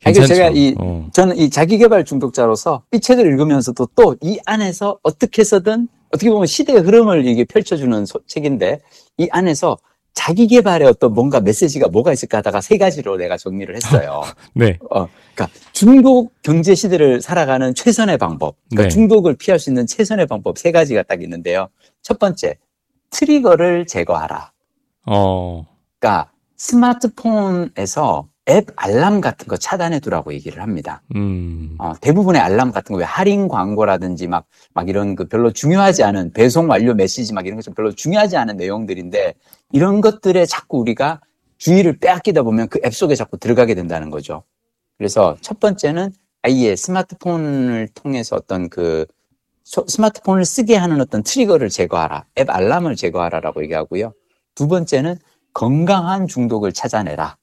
[0.00, 0.34] 괜찮죠.
[0.34, 1.08] 제가 이- 어.
[1.14, 6.46] 저는 이 자기 개발 중독자로서 이 책을 읽으면서도 또 이 안에서 어떻게 해서든 어떻게 보면
[6.46, 8.80] 시대의 흐름을 이게 펼쳐주는 소- 책인데
[9.18, 9.78] 이 안에서
[10.14, 14.22] 자기 개발의 어떤 뭔가 메시지가 뭐가 있을까 하다가 세 가지로 내가 정리를 했어요.
[14.54, 14.78] 네.
[14.90, 18.94] 어, 그러니까 중독 경제 시대를 살아가는 최선의 방법, 그러니까 네.
[18.94, 21.68] 중독을 피할 수 있는 최선의 방법 세 가지가 딱 있는데요.
[22.00, 22.56] 첫 번째,
[23.10, 24.52] 트리거를 제거하라.
[25.06, 25.66] 어.
[25.98, 31.00] 그러니까 스마트폰에서 앱 알람 같은 거 차단해 두라고 얘기를 합니다.
[31.16, 31.76] 음.
[31.78, 36.32] 어, 대부분의 알람 같은 거 왜 할인 광고라든지 막, 막 이런 그 별로 중요하지 않은
[36.34, 39.34] 배송 완료 메시지 막 이런 것 좀 별로 중요하지 않은 내용들인데
[39.72, 41.20] 이런 것들에 자꾸 우리가
[41.56, 44.42] 주의를 빼앗기다 보면 그 앱 속에 자꾸 들어가게 된다는 거죠.
[44.98, 49.06] 그래서 첫 번째는 아예 스마트폰을 통해서 어떤 그
[49.62, 52.26] 소- 스마트폰을 쓰게 하는 어떤 트리거를 제거하라.
[52.38, 54.12] 앱 알람을 제거하라라고 얘기하고요.
[54.54, 55.16] 두 번째는
[55.54, 57.38] 건강한 중독을 찾아내라.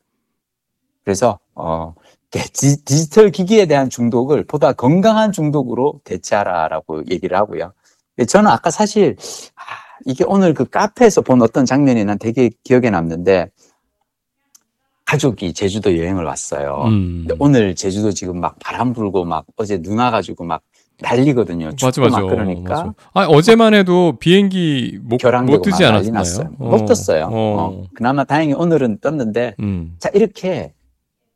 [1.03, 1.93] 그래서 어
[2.29, 7.73] 디- 디지 털 기기에 대한 중독을 보다 건강한 중독으로 대체하라라고 얘기를 하고요.
[8.19, 9.15] 예, 저는 아까 사실
[9.55, 9.61] 아,
[10.05, 13.49] 이게 오늘 그 카페에서 본 어떤 장면이 난 되게 기억에 남는데
[15.05, 16.83] 가족이 제주도 여행을 왔어요.
[16.85, 17.25] 음.
[17.27, 20.61] 근데 오늘 제주도 지금 막 바람 불고 막 어제 눈 와가지고 막
[21.01, 21.71] 난리거든요.
[21.81, 22.19] 맞아 맞아.
[22.21, 22.93] 막 그러니까 맞아.
[23.13, 26.11] 아 어제만 해도 비행기 못, 못 뜨지 않았나요?
[26.13, 26.49] 났어요.
[26.57, 27.25] 못 떴어요.
[27.25, 27.29] 어.
[27.33, 29.95] 어, 그나마 다행히 오늘은 떴는데 음.
[29.99, 30.73] 자, 이렇게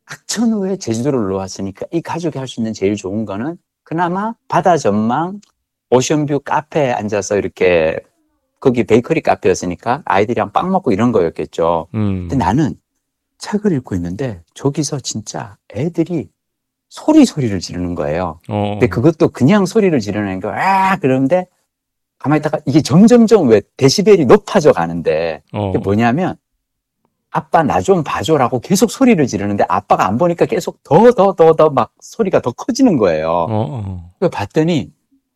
[0.06, 4.78] 악천 후에 제주도를 놀러 왔으니까 이 가족이 할 수 있는 제일 좋은 거는 그나마 바다
[4.78, 5.40] 전망,
[5.90, 8.00] 오션뷰 카페에 앉아서 이렇게
[8.60, 11.88] 거기 베이커리 카페였으니까 아이들이랑 빵 먹고 이런 거였겠죠.
[11.94, 12.28] 음.
[12.28, 12.76] 근데 나는
[13.38, 16.30] 책을 읽고 있는데 저기서 진짜 애들이
[16.90, 18.40] 소리 소리를 지르는 거예요.
[18.48, 18.70] 어.
[18.72, 21.48] 근데 그것도 그냥 소리를 지르는 거, 아, 그런데
[22.18, 25.70] 가만히 있다가 이게 점점점 왜 데시벨이 높아져 가는데 어.
[25.70, 26.38] 이게 뭐냐면
[27.36, 31.70] 아빠 나 좀 봐줘라고 계속 소리를 지르는데 아빠가 안 보니까 계속 더 더 더 더
[31.70, 33.30] 막 소리가 더 커지는 거예요.
[33.30, 34.30] 어, 어.
[34.30, 34.92] 봤더니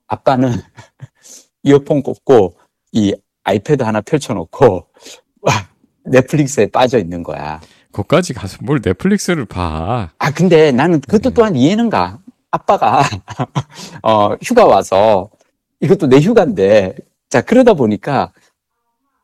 [0.08, 0.54] 아빠는
[1.64, 2.56] 이어폰 꽂고
[2.94, 4.88] 이 아이패드 하나 펼쳐놓고
[5.42, 5.54] 와,
[6.06, 7.60] 넷플릭스에 빠져 있는 거야.
[7.92, 10.10] 거기까지 가서 뭘 넷플릭스를 봐.
[10.18, 11.34] 아 근데 나는 그것도 네.
[11.34, 12.20] 또한 이해는 가.
[12.52, 13.04] 아빠가
[14.04, 15.30] 어 휴가 와서
[15.82, 16.96] 이것도 내 휴가인데
[17.30, 18.32] 자 그러다 보니까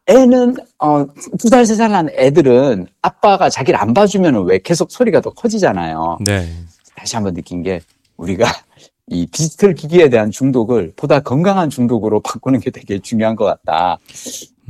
[0.08, 1.06] 애는 어
[1.40, 6.20] 두 살 세 살 난 애들은 아빠가 자기를 안 봐주면 왜 계속 소리가 더 커지잖아요.
[6.26, 6.48] 네.
[6.96, 7.82] 다시 한번 느낀 게
[8.18, 8.46] 우리가
[9.08, 13.98] 이 디지털 기기에 대한 중독을 보다 건강한 중독으로 바꾸는 게 되게 중요한 것 같다.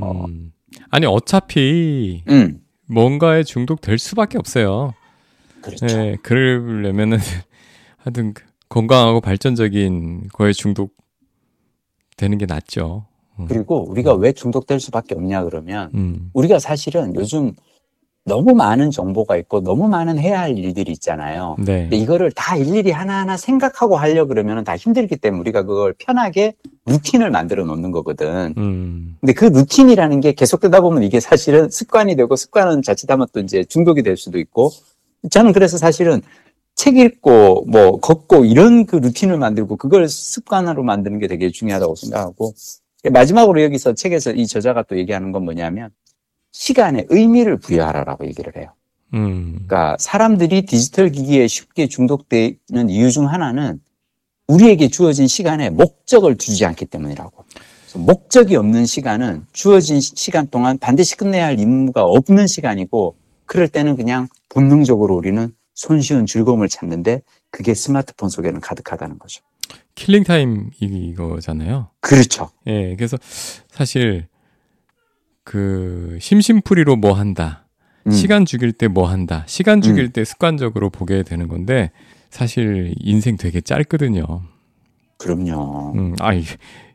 [0.00, 0.24] 어.
[0.26, 0.52] 음.
[0.90, 4.94] 아니 어차피 음 뭔가에 중독될 수밖에 없어요.
[5.62, 5.86] 그렇죠.
[5.88, 7.18] 예, 그러려면은
[7.98, 10.94] 하여튼 그 건강하고 발전적인 거에 중독
[12.16, 13.06] 되는 게 낫죠.
[13.48, 16.30] 그리고 우리가 왜 중독될 수밖에 없냐 그러면 음.
[16.32, 17.52] 우리가 사실은 요즘
[18.26, 21.54] 너무 많은 정보가 있고 너무 많은 해야 할 일들이 있잖아요.
[21.60, 21.82] 네.
[21.82, 26.54] 근데 이거를 다 일일이 하나하나 생각하고 하려 그러면 다 힘들기 때문에 우리가 그걸 편하게
[26.86, 28.52] 루틴을 만들어 놓는 거거든.
[28.58, 29.16] 음.
[29.20, 34.02] 근데 그 루틴이라는 게 계속되다 보면 이게 사실은 습관이 되고 습관은 자칫하면 또 이제 중독이
[34.02, 34.70] 될 수도 있고
[35.30, 36.20] 저는 그래서 사실은
[36.74, 42.52] 책 읽고 뭐 걷고 이런 그 루틴을 만들고 그걸 습관으로 만드는 게 되게 중요하다고 생각하고
[43.10, 45.90] 마지막으로 여기서 책에서 이 저자가 또 얘기하는 건 뭐냐면
[46.52, 48.72] 시간에 의미를 부여하라라고 얘기를 해요.
[49.14, 49.52] 음.
[49.66, 53.80] 그러니까 사람들이 디지털 기기에 쉽게 중독되는 이유 중 하나는
[54.48, 57.44] 우리에게 주어진 시간에 목적을 두지 않기 때문이라고.
[57.94, 63.16] 목적이 없는 시간은 주어진 시- 시간 동안 반드시 끝내야 할 임무가 없는 시간이고
[63.46, 69.42] 그럴 때는 그냥 본능적으로 우리는 손쉬운 즐거움을 찾는데 그게 스마트폰 속에는 가득하다는 거죠.
[69.94, 71.90] killing time 이거잖아요.
[72.00, 72.50] 그렇죠.
[72.66, 73.16] 예, 그래서
[73.68, 74.26] 사실
[75.44, 77.66] 그 심심풀이로 뭐 한다.
[78.06, 79.44] 음, 시간 죽일 때 뭐 한다.
[79.46, 81.90] 시간 죽일 때 습관적으로 보게 되는 건데
[82.30, 84.42] 사실 인생 되게 짧거든요.
[85.18, 85.92] 그럼요.
[85.96, 86.44] 음, 아이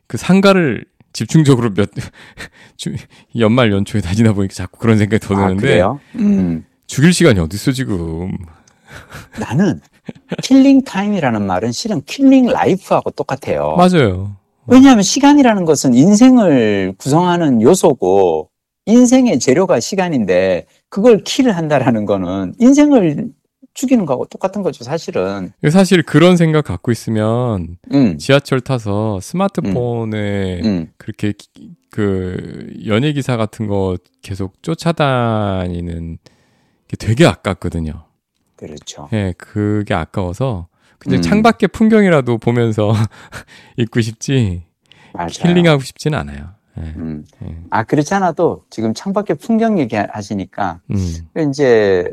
[0.06, 1.90] 그 상가를 집중적으로 몇
[2.76, 2.94] 주-
[3.38, 6.00] 연말 연초에 다니다 보니까 자꾸 그런 생각이 더 아, 드는데 그래요?
[6.16, 6.64] 음.
[6.86, 8.32] 죽일 시간이 어딨어 지금.
[9.40, 9.80] 나는
[10.52, 13.74] killing time이라는 말은 실은 killing life하고 똑같아요.
[13.78, 14.36] 맞아요.
[14.66, 18.50] 왜냐하면 시간이라는 것은 인생을 구성하는 요소고
[18.84, 23.30] 인생의 재료가 시간인데 그걸 킬을 한다라는 거는 인생을
[23.74, 25.52] 죽이는 거하고 똑같은 거죠, 사실은.
[25.70, 33.38] 사실 그런 생각 갖고 있으면 음, 지하철 타서 스마트폰에 음, 그렇게 기- 그 연예 기사
[33.38, 36.18] 같은 거 계속 쫓아다니는
[36.88, 38.04] 게 되게 아깝거든요.
[38.62, 39.08] 그렇죠.
[39.12, 41.22] 예, 그게 아까워서 그냥 음.
[41.22, 42.92] 창밖의 풍경이라도 보면서
[43.76, 44.62] 있고 싶지
[45.12, 45.28] 맞아요.
[45.30, 46.50] 힐링하고 싶지는 않아요.
[46.78, 46.82] 예.
[46.96, 47.24] 음.
[47.42, 47.56] 예.
[47.70, 51.48] 아, 그렇지 않아도 지금 창밖에 풍경 얘기하시니까 음.
[51.50, 52.08] 이제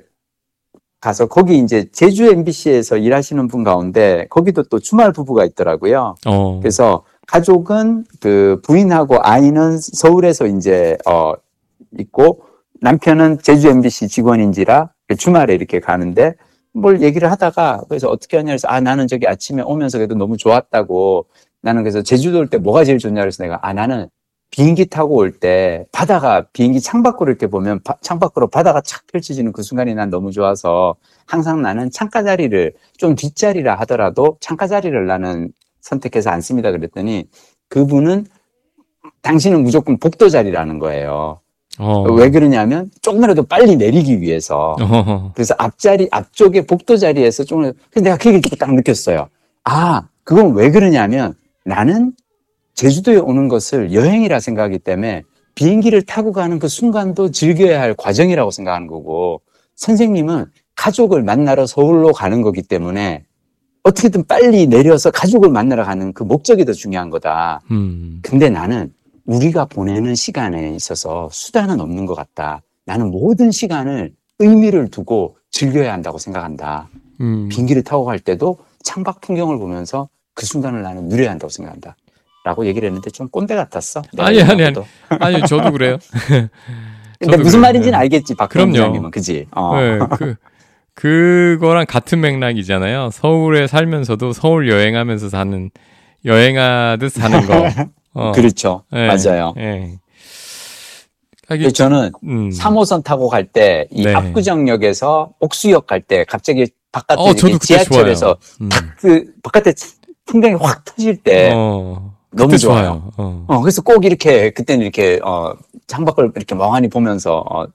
[1.02, 6.16] 가서 거기 이제 제주 MBC에서 일하시는 분 가운데 거기도 또 주말 부부가 있더라고요.
[6.26, 6.60] 어.
[6.60, 11.34] 그래서 가족은 그 부인하고 아이는 서울에서 이제 어
[12.00, 12.42] 있고
[12.82, 16.34] 남편은 제주 MBC 직원인지라 주말에 이렇게 가는데
[16.74, 21.28] 뭘 얘기를 하다가 그래서 어떻게 하냐 그래서 아 나는 저기 아침에 오면서 그래도 너무 좋았다고
[21.62, 24.08] 나는 그래서 제주도 올 때 뭐가 제일 좋냐 그래서 내가 아 나는
[24.52, 29.64] 비행기 타고 올 때 바다가 비행기 창밖으로 이렇게 보면 바- 창밖으로 바다가 착 펼쳐지는 그
[29.64, 30.96] 순간이 난 너무 좋아서
[31.28, 37.26] 항상 나는 창가 자리를 좀 뒷자리라 하더라도 창가 자리를 나는 선택해서 앉습니다 그랬더니
[37.70, 38.26] 그분은
[39.22, 41.40] 당신은 무조건 복도 자리라는 거예요.
[41.80, 42.04] 어.
[42.12, 44.76] 왜 그러냐면 조금이라도 빨리 내리기 위해서.
[44.80, 45.32] 어.
[45.34, 49.30] 그래서 앞자리 앞쪽에 복도 자리에서 조금 근데 내가 그 듣고 딱 느꼈어요.
[49.64, 51.34] 아 그건 왜 그러냐면
[51.66, 52.14] 나는
[52.76, 55.24] 제주도에 오는 것을 여행이라 생각하기 때문에
[55.56, 59.42] 비행기를 타고 가는 그 순간도 즐겨야 할 과정이라고 생각하는 거고
[59.76, 63.24] 선생님은 가족을 만나러 서울로 가는 거기 때문에
[63.84, 67.62] 어떻게든 빨리 내려서 가족을 만나러 가는 그 목적이 더 중요한 거다.
[67.72, 68.20] 음.
[68.22, 68.94] 근데 나는
[69.30, 72.64] 우리가 보내는 시간에 있어서 수단은 없는 것 같다.
[72.86, 76.90] 나는 모든 시간을 의미를 두고 즐겨야 한다고 생각한다.
[77.22, 77.48] 음.
[77.48, 81.96] 비행기를 타고 갈 때도 창밖 풍경을 보면서 그 순간을 나는 누려야 한다고 생각한다.
[82.44, 84.02] 라고 얘기를 했는데 좀 꼰대 같았어.
[84.14, 84.76] 내가 아니, 아니, 아니.
[85.10, 86.00] 아니 저도 그래요.
[87.20, 87.62] 근데 저도 무슨 그래요.
[87.62, 87.98] 말인지는 네.
[87.98, 88.34] 알겠지.
[88.34, 88.74] 그럼요.
[88.74, 89.46] 박근혜 님은 그지?
[89.52, 89.80] 어.
[89.80, 90.36] 네, 그
[90.96, 93.12] 그거랑 같은 맥락이잖아요.
[93.12, 95.70] 서울에 살면서도 서울 여행하면서 사는
[96.26, 97.70] 여행하듯 사는 거.
[98.14, 98.32] 어.
[98.32, 98.84] 그렇죠.
[98.94, 99.54] 예, 맞아요.
[99.58, 99.98] 예.
[101.48, 102.50] 하긴, 근데 저는 음.
[102.50, 104.14] 3호선 타고 갈 때 이 네.
[104.14, 108.38] 압구정역에서 옥수역 갈 때 갑자기 바깥에 어, 지하철에서.
[108.62, 108.70] 음.
[108.98, 109.74] 그 바깥에
[110.26, 112.84] 풍경이 확 터질 때 어, 너무 좋아요.
[112.84, 113.12] 좋아요.
[113.18, 113.46] 어.
[113.48, 115.54] 어, 그래서 꼭 이렇게, 그때는 이렇게, 어,
[115.88, 117.66] 창밖을 이렇게 멍하니 보면서, 어,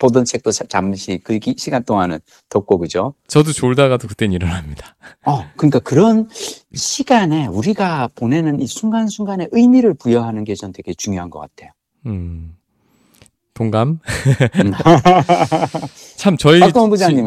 [0.00, 3.14] 보던 책도 자- 잠시 그 기- 시간 동안은 덮고, 그죠?
[3.28, 4.96] 저도 졸다가도 그땐 일어납니다.
[5.26, 6.28] 어, 그러니까 그런
[6.74, 11.70] 시간에 우리가 보내는 이 순간순간에 의미를 부여하는 게 전 되게 중요한 것 같아요.
[12.06, 12.56] 음.
[13.54, 14.00] 동감?
[14.64, 14.72] 음.
[16.16, 16.60] 참 저희?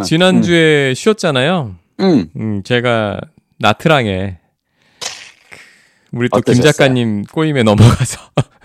[0.04, 1.76] 지, 지난주에 쉬었잖아요.
[2.00, 3.22] 음, 음, 제가
[3.60, 4.40] 나트랑에
[6.12, 6.62] 우리 또 김?
[6.62, 8.20] 작가님 꼬임에 넘어가서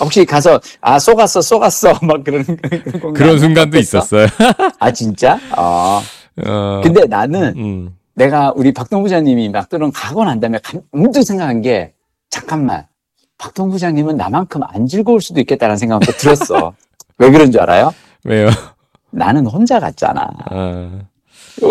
[0.00, 3.98] 혹시 가서, 아, 쏘갔어, 쏘갔어, 막 그런, 그런 그런 순간도 어땠어?
[3.98, 4.26] 있었어요.
[4.78, 5.38] 아, 진짜?
[5.56, 6.00] 어.
[6.44, 11.62] 어, 근데 나는 음, 내가 우리 박동 부장님이 막들은 가고 난 다음에 감- 문득 생각한
[11.62, 11.92] 게
[12.28, 12.86] 잠깐만
[13.38, 16.74] 박동 부장님은 나만큼 안 즐거울 수도 있겠다라는 생각도 들었어.
[17.18, 17.94] 왜 그런 줄 알아요?
[18.24, 18.48] 왜요?
[19.10, 20.28] 나는 혼자 갔잖아.
[20.50, 21.00] 어,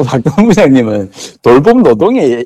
[0.05, 2.45] 박동 부장님은 돌봄 노동에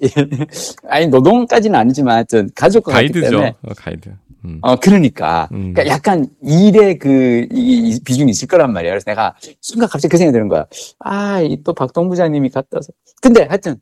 [0.89, 3.39] 아니 노동까지는 아니지만 하여튼 가족과 가이드죠.
[3.61, 4.09] 어, 가이드.
[4.45, 4.59] 음.
[4.61, 5.73] 어 그러니까 음.
[5.73, 8.91] 그러니까 약간 일의 그 이- 이 비중이 있을 거란 말이야.
[8.91, 10.65] 그래서 내가 순간 갑자기 그 생각이 드는 거야.
[10.99, 12.89] 아, 이 또 박동 부장님이 갔다 와서.
[13.21, 13.75] 근데 하여튼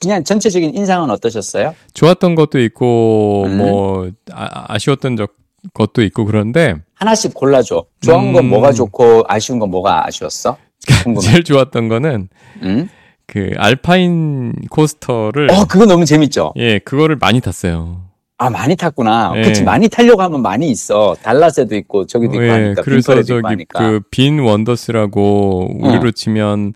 [0.00, 1.74] 그냥 전체적인 인상은 어떠셨어요?
[1.94, 3.56] 좋았던 것도 있고 음.
[3.58, 5.32] 뭐 아, 쉬웠던 적,
[5.74, 7.84] 것도 있고 그런데 하나씩 골라줘.
[8.00, 8.50] 좋은 건 음.
[8.50, 10.56] 뭐가 좋고 아쉬운 건 뭐가 아쉬웠어?
[11.04, 11.26] 궁금해.
[11.26, 12.28] 제일 좋았던 거는
[12.62, 12.88] 응?
[13.26, 16.52] 그 알파인 코스터를 어, 그거 너무 재밌죠?
[16.56, 18.02] 예 그거를 많이 tas어요.
[18.42, 19.32] 아, 많이 탔구나.
[19.36, 19.42] 예.
[19.42, 21.14] 그치, 많이 타려고 하면 많이 있어.
[21.22, 22.82] 달라스에도 있고, 저기도 있고 예, 하니까.
[22.82, 23.64] 그래서 저기.
[23.68, 26.74] 그 빈 원더스라고 우리로 치면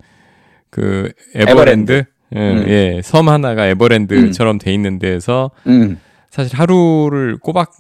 [0.70, 1.92] 그 에버랜드.
[1.92, 2.64] 에버랜드, 예, 음.
[2.68, 5.98] 예, 섬 하나가 에버랜드처럼 돼 있는 데에서 응,
[6.30, 7.72] 사실 하루를 꼬박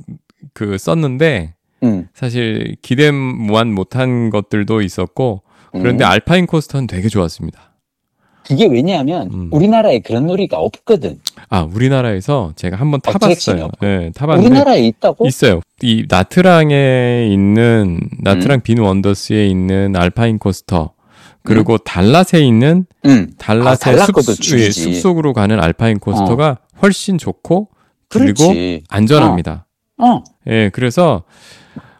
[0.54, 2.08] 그 썼는데 응.
[2.14, 6.10] 사실 기대만 못한 것들도 있었고 그런데 음.
[6.10, 7.74] alpine coaster는 되게 좋았습니다.
[8.46, 9.48] 그게 왜냐하면, 음.
[9.50, 11.18] 우리나라에 그런 놀이가 없거든.
[11.48, 13.70] 아 우리나라에서 제가 한번 attraction이 타봤어요.
[13.82, 15.26] 예, 타봤는데 우리나라에 있다고?
[15.26, 15.60] 있어요.
[15.82, 18.08] 이 나트랑에 있는 음.
[18.22, 20.92] 나트랑 빈 원더스에 있는 alpine coaster
[21.42, 23.30] 그리고 달랏에 있는 응.
[23.38, 24.70] 달랏의 아, 숲, 예.
[24.70, 27.68] 숲속으로 가는 알파인 코스터가 훨씬 좋고
[28.08, 28.82] 그리고 그렇지.
[28.88, 29.66] 안전합니다.
[29.98, 30.22] 어.
[30.48, 31.22] 예, 그래서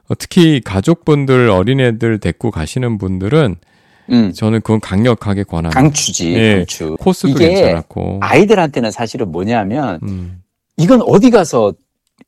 [0.08, 3.56] 어, 특히 가족분들 어린애들 데리고 가시는 분들은
[4.10, 4.32] 응.
[4.32, 5.80] 저는 그건 강력하게 권합니다.
[5.80, 6.96] 강추지, 예, 강추.
[7.00, 8.20] 코스도 괜찮았고.
[8.22, 10.42] 아이들한테는 사실은 뭐냐면, 음,
[10.76, 11.74] 이건 어디 가서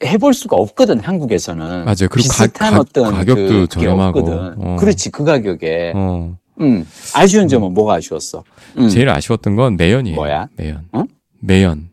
[0.05, 1.85] 해볼 수가 없거든 한국에서는.
[1.85, 2.09] 맞아요.
[2.11, 4.21] 그리고 비슷한 가, 어떤 가격도 그, 저렴하고.
[4.59, 4.77] 어.
[4.79, 5.93] 그렇지 그 가격에.
[5.95, 6.37] 어.
[6.61, 6.87] 음.
[7.15, 8.45] 아쉬운 점은 뭐가 아쉬웠어?
[8.79, 8.89] 음.
[8.89, 10.17] 제일 아쉬웠던 건 매연이에요.
[10.17, 10.49] 뭐야?
[10.57, 10.89] 매연.
[10.93, 11.05] 어?
[11.41, 11.91] 매연.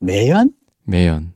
[0.00, 0.50] 매연?
[0.84, 1.32] 매연.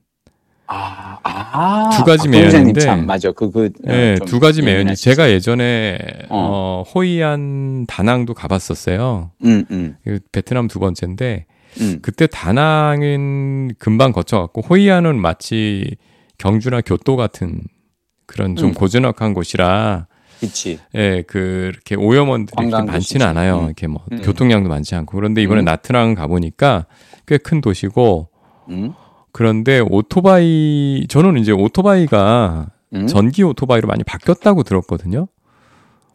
[0.68, 1.90] 아, 아.
[1.96, 2.81] 두 가지 박 본부장님 매연인데.
[2.81, 3.31] 참 맞아.
[3.33, 3.66] 그 그.
[3.66, 4.96] 어, 네, 좀두 가지 매연이.
[4.96, 5.98] 제가 예전에
[6.29, 6.83] 어.
[6.85, 9.31] 어, 호이안 다낭도 가봤었어요.
[9.44, 11.46] 음, 음, 그 베트남 두 번째인데
[11.81, 11.98] 음.
[12.02, 15.96] 그때 다낭은 금방 거쳐갔고 호이안은 마치
[16.38, 17.61] 경주나 교토 같은
[18.26, 18.74] 그런 좀 음.
[18.74, 20.07] 고즈넉한 곳이라
[20.40, 20.79] 그치.
[20.94, 23.24] 예, 그렇게 오염원들이 그렇게 많지는.
[23.26, 23.61] 않아요.
[23.61, 23.64] 음.
[23.66, 24.20] 이렇게 뭐 음.
[24.20, 25.64] 교통량도 많지 않고 그런데 이번에 음.
[25.64, 26.87] 나트랑 가보니까
[27.26, 28.29] 꽤 큰 도시고
[28.68, 28.92] 음,
[29.37, 33.07] 그런데 오토바이 저는 이제 오토바이가 음.
[33.07, 35.29] 전기 오토바이로 많이 바뀌었다고 들었거든요.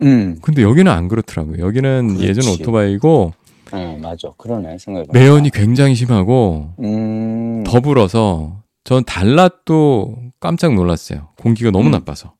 [0.02, 0.40] 음.
[0.42, 1.64] 근데 여기는 안 그렇더라고요.
[1.64, 2.28] 여기는 그렇지.
[2.28, 3.34] 예전 오토바이고
[3.74, 4.30] 어, 맞아.
[4.40, 7.64] 그러네, 생각해 매연이 굉장히 심하고 음.
[7.64, 11.28] 더불어서 전 달랏도 깜짝 놀랐어요.
[11.40, 11.92] 공기가 너무 음.
[11.92, 12.34] 나빠서.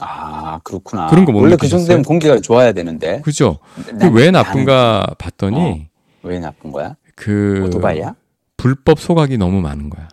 [0.00, 1.06] 아, 그렇구나.
[1.06, 1.68] 그런 거못 원래 그?
[1.68, 3.20] 정도면 공기가 좋아야 되는데.
[3.20, 3.58] 그죠?
[4.00, 5.78] 난- 왜 나는 나쁜가 봤더니 어.
[6.24, 6.96] 왜 나쁜 거야?
[7.14, 8.16] 그 오토바이야?
[8.56, 10.08] 불법 소각이 너무 많은 거야.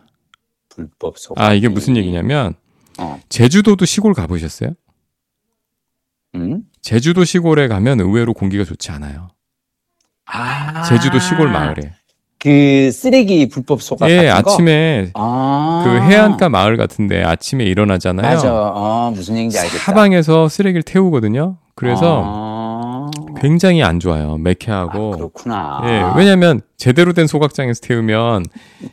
[0.74, 1.34] 불법 소.
[1.36, 2.54] 아 이게 무슨 얘기냐면
[2.98, 3.20] 어.
[3.28, 4.70] 제주도도 시골 가보셨어요?
[6.34, 6.62] 음?
[6.80, 9.28] 제주도 시골에 가면 의외로 공기가 좋지 않아요.
[10.26, 10.82] 아.
[10.84, 11.92] 제주도 시골 마을에.
[12.38, 14.52] 그 쓰레기 불법 소각 예, 같은 거.
[14.52, 15.82] 아침에 아.
[15.84, 18.34] 그 해안가 마을 같은데 아침에 일어나잖아요.
[18.34, 18.52] 맞아.
[18.52, 19.78] 어, 무슨 얘기인지 알겠다.
[19.78, 21.58] 사방에서 쓰레기를 태우거든요.
[21.76, 22.61] 그래서 아.
[23.42, 24.34] 굉장히 안 좋아요.
[24.34, 25.10] 아, 매캐하고.
[25.10, 25.80] 그렇구나.
[25.84, 28.44] 예, 왜냐면 제대로 된 소각장에서 태우면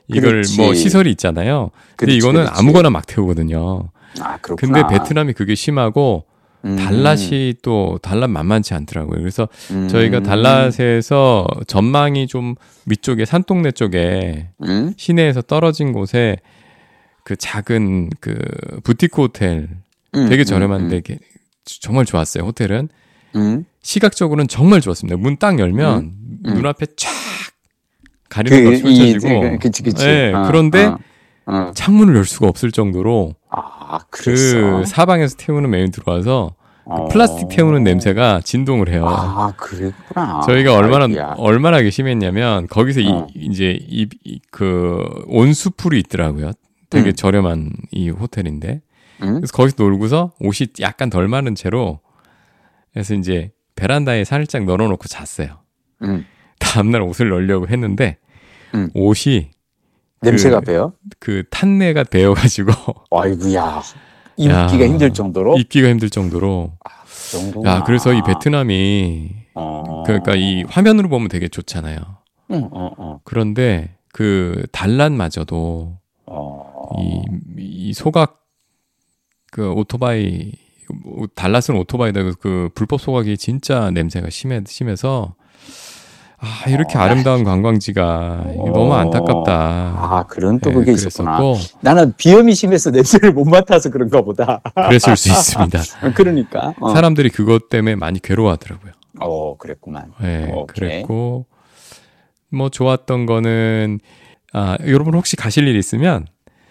[0.08, 0.58] 이걸 그렇지.
[0.60, 1.70] 뭐 시설이 있잖아요.
[1.96, 2.60] 근데 그렇지, 이거는 그렇지.
[2.60, 3.90] 아무거나 막 태우거든요.
[4.22, 4.82] 아, 그렇구나.
[4.82, 6.26] 근데 베트남이 그게 심하고
[6.66, 6.76] 음.
[6.78, 9.20] 달랏이 또 달랏 만만치 않더라고요.
[9.20, 9.88] 그래서 음.
[9.88, 12.56] 저희가 달랏에서 전망이 좀
[12.88, 14.94] 위쪽에 산동네 쪽에 음?
[14.98, 16.38] 시내에서 떨어진 곳에
[17.24, 18.36] 그 작은 그
[18.84, 19.70] 부티크 호텔
[20.16, 21.20] 음, 되게 음, 저렴한데 이게
[21.82, 22.44] 정말 좋았어요.
[22.46, 22.90] 호텔은
[23.36, 23.66] 음.
[23.82, 25.18] 시각적으로는 정말 좋았습니다.
[25.18, 26.40] 문 딱 열면 음.
[26.44, 27.10] 눈앞에 쫙
[28.30, 30.06] 가리는 거 이- 펼쳐지고 그, 그치, 그치.
[30.08, 30.98] 예, 어, 그런데 어,
[31.48, 31.72] 어.
[31.74, 34.00] 창문을 열 수가 없을 정도로 아.
[34.12, 36.54] 그 사방에서 태우는 매연 들어와서
[36.86, 37.08] 그 어.
[37.08, 39.06] 플라스틱 태우는 냄새가 진동을 해요.
[39.08, 40.42] 아, 그랬구나.
[40.46, 41.36] 저희가 얼마나 아이고야.
[41.38, 43.28] 얼마나 심했냐면 거기서 어.
[43.36, 44.08] 이, 이제 이
[44.52, 46.52] 그 온수풀이 있더라고요.
[46.90, 47.16] 되게 음.
[47.16, 48.82] 저렴한 이 호텔인데
[49.24, 49.34] 응?
[49.36, 52.00] 그래서 거기서 놀고서 옷이 약간 덜 마른 채로
[52.94, 55.60] 그래서 이제 베란다에 살짝 널어놓고 잤어요.
[56.04, 56.26] 응.
[56.60, 58.18] 다음날 옷을 넣으려고 했는데
[58.76, 58.90] 음.
[58.94, 59.52] 옷이
[60.22, 60.94] 냄새가 배요?
[61.20, 62.72] 그 탄내가 배어가지고
[63.12, 63.56] 아이고야.
[63.56, 63.82] 야.
[64.38, 65.58] 입기가 힘들 정도로?
[65.58, 67.72] 입기가 힘들 정도로 그 정도구나.
[67.72, 70.04] 야 그래서 이 베트남이 어.
[70.06, 71.98] 그러니까 이 화면으로 보면 되게 좋잖아요.
[72.52, 73.20] 응, 어, 어.
[73.24, 76.90] 그런데 그 달랏마저도 어.
[77.00, 77.22] 이,
[77.58, 78.42] 이 소각
[79.52, 80.54] 그 오토바이
[81.36, 85.36] 달랏은 오토바이다 그래서 그 불법 소각이 진짜 냄새가 심해 심해서
[86.42, 87.02] 아 이렇게 어.
[87.02, 88.96] 아름다운 관광지가 이게 너무 어.
[88.96, 89.54] 안타깝다.
[89.54, 91.40] 아, 그런 또 예, 그게 있었구나.
[91.82, 94.62] 나는 비염이 심해서 냄새를 못 맡아서 그런가 보다.
[94.74, 95.80] 그랬을 수 있습니다.
[96.16, 96.74] 그러니까.
[96.80, 96.94] 어.
[96.94, 98.94] 사람들이 그것 때문에 많이 괴로워하더라고요.
[99.20, 100.14] 어, 그랬구만.
[100.24, 100.90] 예, 오케이.
[100.90, 101.46] 그랬고
[102.50, 104.00] 뭐 좋았던 거는
[104.54, 106.26] 아 여러분 혹시 가실 일 있으면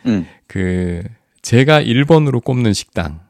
[0.07, 0.27] 응.
[0.47, 1.03] 그
[1.43, 3.21] 제가 1번으로 꼽는 식당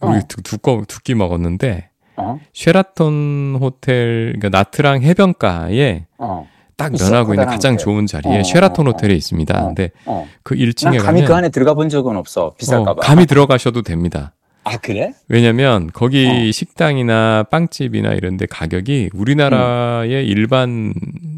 [0.00, 0.20] 우리 어.
[0.28, 2.40] 두, 두꺼 두끼 먹었는데 어?
[2.52, 6.48] 쉐라톤 호텔 그러니까 나트랑 해변가에 어.
[6.76, 7.84] 딱 면하고 있는 가장 호텔.
[7.84, 8.92] 좋은 자리에 어, 쉐라톤 어, 어.
[8.92, 9.62] 호텔에 있습니다.
[9.62, 9.66] 어.
[9.66, 10.26] 근데 어.
[10.42, 12.54] 그난 1층에 감히 그 가면 안에 들어가 본 적은 없어.
[12.56, 13.00] 비쌀까 어, 봐.
[13.02, 14.34] 감히 들어가셔도 됩니다.
[14.64, 15.14] 아, 그래?
[15.28, 16.52] 왜냐면 거기 어.
[16.52, 19.20] 식당이나 빵집이나 이런 데 가격이 음.
[19.20, 20.92] 우리나라의 일반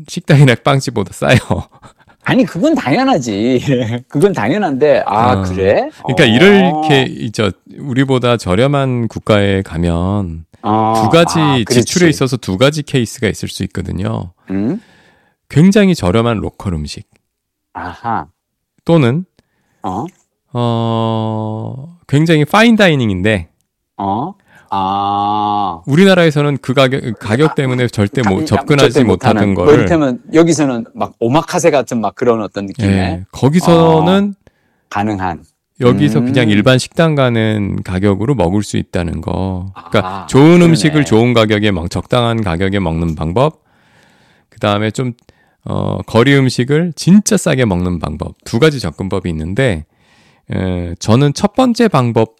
[0.08, 1.38] 식당이나 빵집보다 싸요.
[2.30, 4.04] 아니, 그건 당연하지.
[4.08, 5.42] 그건 당연한데, 아, 어.
[5.42, 5.90] 그래?
[6.04, 6.26] 그러니까 어.
[6.26, 10.94] 이렇게 이저 우리보다 저렴한 국가에 가면 어.
[11.02, 11.58] 두 가지 아.
[11.68, 14.32] 지출에 있어서 두 가지 케이스가 있을 수 있거든요.
[14.50, 14.80] 응?
[15.48, 17.08] 굉장히 저렴한 local 음식
[17.72, 18.28] 아하.
[18.84, 19.24] 또는
[19.82, 20.04] 어?
[20.52, 23.48] 어 굉장히 fine dining인데
[23.96, 24.34] 어?
[24.70, 25.82] 아.
[25.86, 29.54] 우리나라에서는 그 가격 가격 때문에 절대 뭐 가- 접근하지 못하는 못하는.
[29.54, 34.34] 뭐 거를 이를테면 여기서는 막 오마카세 같은 막 그런 어떤 느낌의 예, 거기서는
[34.88, 35.44] 가능한.
[35.80, 36.26] 여기서 음.
[36.26, 39.72] 그냥 일반 식당 가는 가격으로 먹을 수 있다는 거.
[39.74, 40.64] 그러니까 아, 좋은 그러네.
[40.66, 43.62] 음식을 좋은 가격에 먹 적당한 가격에 먹는 방법.
[44.50, 45.14] 그다음에 좀
[45.64, 48.34] 어, 거리 음식을 진짜 싸게 먹는 방법.
[48.44, 49.86] 두 가지 접근법이 있는데
[50.52, 52.36] 에, 저는 첫 번째 방법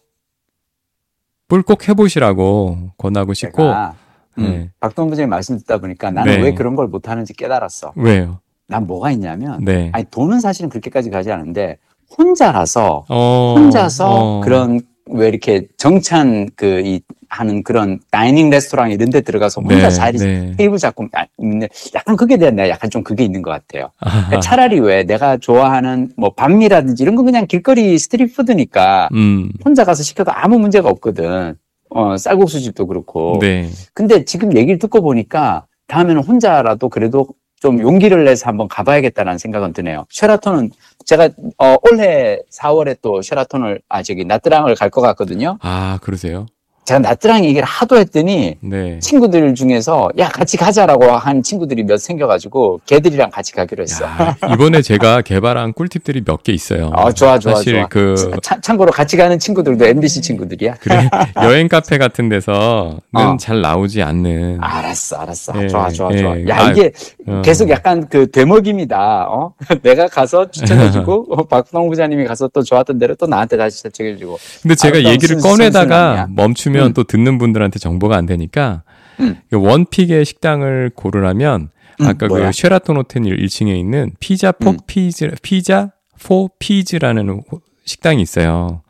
[1.53, 3.95] 을꼭 해보시라고 권하고 싶고 제가
[4.37, 4.69] 음, 네.
[4.79, 6.41] 박동 부장님 말씀 듣다 보니까 나는 네.
[6.41, 7.93] 왜 그런 걸 못하는지 깨달았어.
[7.95, 8.39] 왜요?
[8.67, 9.89] 난 뭐가 있냐면, 네.
[9.93, 11.77] 아니 돈은 사실은 그렇게까지 가지 않은데
[12.17, 14.41] 혼자라서 어, 혼자서 어.
[14.41, 19.95] 그런 왜 이렇게 정찬 그 이 하는 그런 dining 레스토랑 이런 데 들어가서 혼자 네,
[19.95, 20.53] 자리 네.
[20.57, 23.89] 테이블 잡고 아, 있는 약간 그게 대한 내가 약간 좀 그게 있는 것 같아요.
[24.01, 24.39] 아하.
[24.41, 30.03] 차라리 왜 내가 좋아하는 뭐 반미라든지 이런 건 그냥 길거리 street food니까 음, 혼자 가서
[30.03, 31.55] 시켜도 아무 문제가 없거든.
[31.89, 33.37] 어, 쌀국수집도 그렇고.
[33.39, 33.69] 네.
[33.93, 37.27] 근데 지금 얘기를 듣고 보니까 다음에는 혼자라도 그래도
[37.61, 40.05] 좀 용기를 내서 한번 가봐야겠다는 생각은 드네요.
[40.09, 40.71] 쉐라톤은
[41.05, 45.57] 제가 어, 올해 4월에 또 쉐라톤을 아 저기 나트랑을 갈 것 같거든요.
[45.61, 46.45] 아, 그러세요?
[46.83, 48.97] 제가 나트랑 얘기를 하도 했더니 네.
[48.99, 54.03] 친구들 중에서 야 같이 가자라고 한 친구들이 몇 생겨가지고 걔들이랑 같이 가기로 했어.
[54.05, 56.89] 야, 이번에 제가 개발한 꿀팁들이 몇 개 있어요.
[56.95, 57.87] 아 좋아 좋아 사실 좋아.
[57.87, 60.73] 그 참, 참고로 같이 가는 친구들도 MBC 친구들이야.
[60.79, 61.07] 그래
[61.43, 63.37] 여행 카페 같은 데서는 어.
[63.39, 65.53] 잘 나오지 않는 알았어, 알았어.
[65.63, 66.17] 예, 좋아, 좋아, 예.
[66.17, 66.35] 좋아.
[66.47, 66.91] 야, 아, 이게
[67.27, 67.43] 어.
[67.45, 69.27] 계속 약간 그 되먹임이다.
[69.29, 69.53] 어?
[69.83, 74.39] 내가 가서 추천해주고, 어, 박동 부자님이 가서 또 좋았던 대로 또 나한테 다시 추천해주고.
[74.63, 76.27] 근데 제가 얘기를 순- 꺼내다가.
[76.31, 76.93] 멈추 면 음.
[76.93, 78.83] 또 듣는 분들한테 정보가 안 되니까
[79.19, 79.37] 음.
[79.49, 81.69] 그 one pick의 식당을 고르라면
[82.01, 82.47] 음, 아까 뭐야?
[82.47, 84.77] 그 쉐라톤 호텔 1층에 있는 피자 포 음.
[84.87, 85.91] 피즈 피자
[86.23, 88.81] 포 피즈라는 호- 식당이 있어요.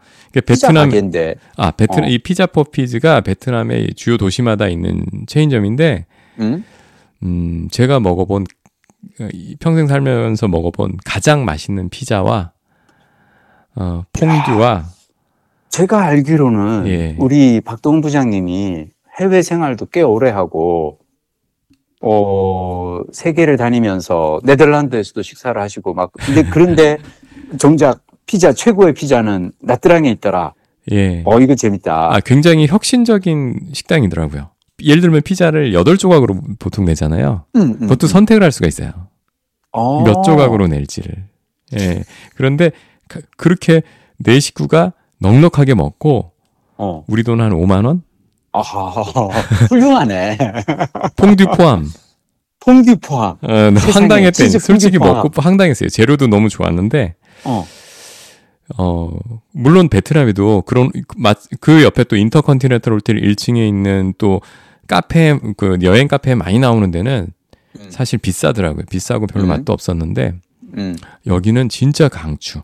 [0.45, 1.35] 피자 베트남 가게인데.
[1.57, 2.07] 아 베트남 어.
[2.07, 6.05] 이 피자 포 피즈가 베트남의 주요 도시마다 있는 체인점인데
[6.39, 6.63] 응?
[7.23, 8.45] 음, 제가 먹어본,
[9.59, 12.51] 평생 살면서 먹어본 가장 맛있는 피자와,
[13.75, 14.85] 어, 퐁듀와,
[15.71, 17.15] 제가 알기로는 예.
[17.17, 18.87] 우리 박동 부장님이
[19.19, 20.99] 해외 생활도 꽤 오래 하고,
[22.01, 26.97] 어, 세계를 다니면서 네덜란드에서도 식사를 하시고 막, 근데 그런데
[27.57, 30.53] 정작 피자, 최고의 피자는 나트랑에 있더라.
[30.91, 31.23] 예.
[31.25, 32.13] 어, 이거 재밌다.
[32.15, 34.49] 아, 굉장히 혁신적인 식당이더라고요.
[34.83, 37.45] 예를 들면 피자를 8조각으로 보통 내잖아요.
[37.55, 38.09] 음, 음, 그것도 음.
[38.09, 38.91] 선택을 할 수가 있어요.
[39.71, 40.03] 어.
[40.03, 41.23] 몇 조각으로 낼지를.
[41.79, 42.03] 예.
[42.35, 42.71] 그런데
[43.07, 43.83] 그- 그렇게
[44.17, 46.31] 네 식구가 넉넉하게 먹고,
[46.77, 47.03] 어.
[47.07, 48.01] 우리 돈 한 5만 원?
[48.53, 48.89] 아하,
[49.69, 50.37] 훌륭하네.
[51.15, 51.87] 퐁듀 포함.
[52.59, 53.37] 퐁듀 포함.
[53.41, 54.31] 어, 황당했대.
[54.31, 55.15] 치즈 솔직히 포함.
[55.17, 55.89] 먹고 황당했어요.
[55.89, 57.15] 재료도 너무 좋았는데,
[57.45, 57.65] 어.
[58.77, 59.09] 어,
[59.51, 64.41] 물론 베트남에도 그런, 맛- 그 옆에 또 인터컨티넨탈 호텔 1층에 있는 또
[64.87, 67.27] 카페, 그 여행 카페에 많이 나오는 데는
[67.79, 67.85] 음.
[67.89, 68.85] 사실 비싸더라고요.
[68.89, 69.49] 비싸고 별로 음.
[69.49, 70.33] 맛도 없었는데,
[70.77, 70.95] 음.
[71.25, 72.61] 여기는 진짜 강추.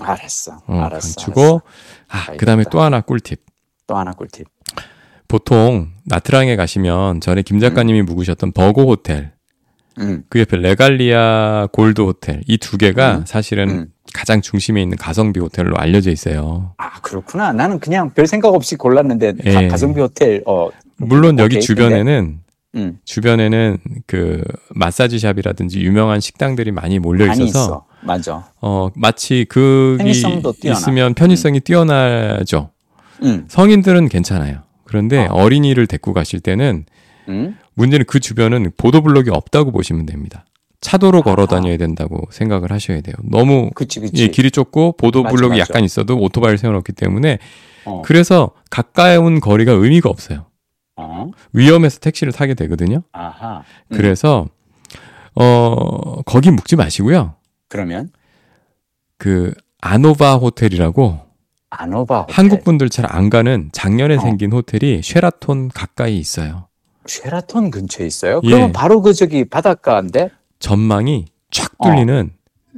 [0.00, 0.60] 알았어.
[0.66, 1.22] 어, 알았어.
[1.22, 1.60] 알았어.
[2.08, 2.70] 아, 그 다음에 알겠다.
[2.70, 3.40] 또 하나 꿀팁.
[3.86, 4.46] 또 하나 꿀팁.
[5.28, 9.32] 보통 나트랑에 가시면 전에 김 작가님이 묵으셨던 버고 호텔,
[9.98, 10.24] 음.
[10.28, 13.24] 그 옆에 레갈리아 골드 호텔, 이 두 개가 음.
[13.26, 13.86] 사실은 음.
[14.12, 16.74] 가장 중심에 있는 가성비 호텔로 알려져 있어요.
[16.76, 17.52] 아, 그렇구나.
[17.52, 19.52] 나는 그냥 별 생각 없이 골랐는데, 예.
[19.54, 20.68] 가- 가성비 호텔, 어.
[20.98, 22.40] 물론 여기 주변에는
[22.74, 22.98] 음.
[23.04, 27.86] 주변에는 그 마사지 샵이라든지 유명한 식당들이 많이 몰려 많이 있어서 있어.
[28.02, 28.48] 맞아.
[28.60, 29.46] 어 마치
[30.60, 30.78] 뛰어나.
[30.78, 32.70] 있으면 편의성이 뛰어나죠.
[33.22, 33.44] 음.
[33.48, 34.62] 성인들은 괜찮아요.
[34.84, 35.34] 그런데 어.
[35.34, 35.48] 어.
[35.48, 36.84] 린이를 데리고 가실 때는
[37.28, 37.56] 음.
[37.74, 40.44] 문제는 그 주변은 보도블록이 없다고 보시면 됩니다.
[40.80, 41.46] 차도로 걸어.
[41.46, 43.14] 다녀야 된다고 생각을 하셔야 돼요.
[43.22, 44.22] 너무 그치, 그치.
[44.22, 45.60] 예, 길이 좁고 보도블록이 맞아, 맞아.
[45.60, 47.38] 약간 있어도 오토바이를 세워놓기 때문에
[47.86, 48.02] 어.
[48.04, 50.44] 그래서 가까운 거리가 의미가 없어요.
[50.96, 51.30] 어.
[51.52, 53.02] 위험해서 택시를 타게 되거든요.
[53.12, 53.64] 아하.
[53.90, 53.96] 음.
[53.96, 54.46] 그래서
[55.34, 57.34] 어 거기 묵지 마시고요.
[57.68, 58.10] 그러면,
[59.18, 61.20] 그 아노바 호텔이라고
[61.70, 62.34] 아노바 호텔.
[62.36, 64.20] 한국 분들 잘 안 가는 작년에 어.
[64.20, 66.68] 생긴 호텔이 쉐라톤 가까이 있어요.
[67.06, 68.40] 쉐라톤 근처에 있어요?
[68.44, 68.48] 예.
[68.48, 70.30] 그러면 바로 그 저기 바닷가인데?
[70.60, 72.30] 전망이 쫙 뚫리는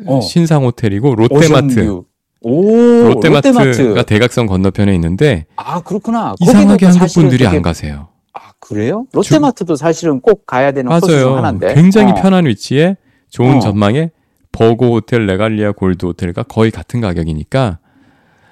[0.06, 0.20] 어.
[0.20, 2.04] 신상 호텔이고 롯데마트 오션뷰.
[2.48, 4.06] 오, 롯데마트가 롯데마트.
[4.06, 6.34] 대각선 건너편에 있는데 아, 그렇구나.
[6.40, 8.08] 이상하게 한국 분들이 되게- 안 가세요.
[8.34, 9.06] 아, 그래요?
[9.12, 11.36] 롯데마트도 사실은 꼭 가야 되는 코스 중 맞아요.
[11.38, 11.74] 하나인데.
[11.74, 12.14] 굉장히 어.
[12.14, 12.96] 편한 위치에
[13.30, 13.60] 좋은 어.
[13.60, 14.10] 전망에
[14.52, 17.78] 버고 호텔, 레갈리아 골드 호텔과 거의 같은 가격이니까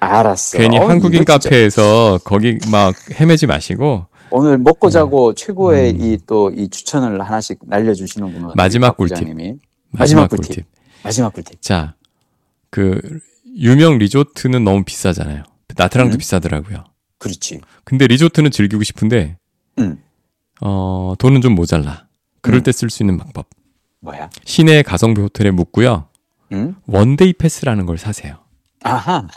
[0.01, 0.57] 알았어.
[0.57, 6.01] 괜히 어, 한국인 카페에서 거기 막 헤매지 마시고 오늘 먹고 자고 최고의 음.
[6.01, 8.51] 이또 이 추천을 하나씩 날려주시는구나.
[8.55, 9.17] 마지막 박 꿀팁.
[9.19, 9.57] 마지막
[9.91, 10.47] 마지막 꿀팁.
[10.47, 10.65] 꿀팁.
[11.03, 11.61] 마지막 꿀팁.
[11.61, 11.95] 자,
[12.69, 12.99] 그
[13.57, 15.43] 유명 리조트는 너무 비싸잖아요.
[15.75, 16.17] 나트랑도 음.
[16.17, 16.83] 비싸더라고요.
[17.19, 17.59] 그렇지.
[17.83, 19.37] 근데 리조트는 즐기고 싶은데
[19.79, 19.97] 응.
[20.61, 22.05] 어, 돈은 좀 모자라.
[22.41, 22.63] 그럴 음.
[22.63, 23.47] 때쓸 수 있는 방법.
[24.01, 24.29] 뭐야?
[24.43, 26.07] 시내 가성비 호텔에 묵고요.
[26.53, 26.75] 응?
[26.87, 28.37] one day pass라는 걸 사세요.
[28.83, 29.27] 아하.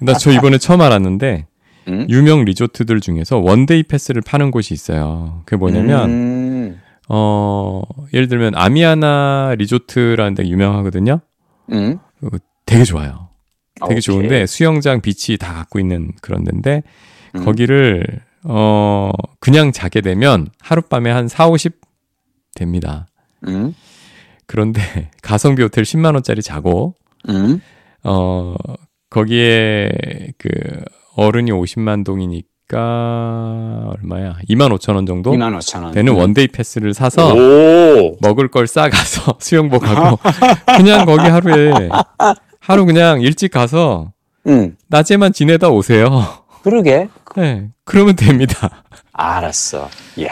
[0.00, 1.46] 나 저 이번에 처음 알았는데
[1.88, 2.06] 응?
[2.08, 5.42] 유명 리조트들 중에서 one day pass를 파는 곳이 있어요.
[5.44, 6.80] 그게 뭐냐면 음.
[7.08, 7.82] 어,
[8.12, 11.20] 예를 들면 아미아나 리조트라는 데 유명하거든요.
[11.72, 11.98] 응?
[12.66, 13.28] 되게 좋아요.
[13.80, 14.00] 되게 오케이.
[14.00, 16.82] 좋은데 수영장, 비치 다 갖고 있는 그런 데인데
[17.34, 17.44] 음.
[17.44, 18.04] 거기를
[18.44, 19.10] 어
[19.40, 21.80] 그냥 자게 되면 하룻밤에 한 4, 50
[22.54, 23.06] 됩니다.
[23.48, 23.74] 응?
[24.46, 24.80] 그런데
[25.22, 26.94] 가성비 호텔 10만 원짜리 자고
[27.28, 27.60] 응?
[28.04, 28.54] 어,
[29.10, 29.90] 거기에
[30.38, 30.48] 그
[31.16, 32.76] 어른이 50만 동이니까
[33.96, 34.36] 얼마야?
[34.48, 35.92] 2만 5천 원 정도 2만 5천 원.
[35.92, 38.16] 되는 one day pass를 사서 오.
[38.20, 40.18] 먹을 걸 싸가서 수영복하고
[40.76, 41.88] 그냥 거기 하루에
[42.66, 44.12] 하루 그냥 일찍 가서
[44.46, 44.74] 응.
[44.88, 46.08] 낮에만 지내다 오세요.
[46.62, 47.08] 그러게.
[47.36, 48.82] 네, 그러면 됩니다.
[49.12, 49.88] 알았어.
[50.16, 50.30] 이야.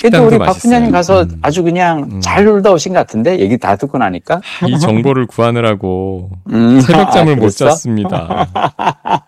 [0.00, 0.62] 그래도 우리 박 맛있어요.
[0.62, 1.38] 분야님 가서 음.
[1.42, 2.20] 아주 그냥 음.
[2.20, 4.40] 잘 놀다 오신 것 같은데 얘기 다 듣고 나니까.
[4.66, 6.80] 이 정보를 구하느라고 음.
[6.80, 7.50] 새벽잠을 아, 못?
[7.50, 8.48] 잤습니다.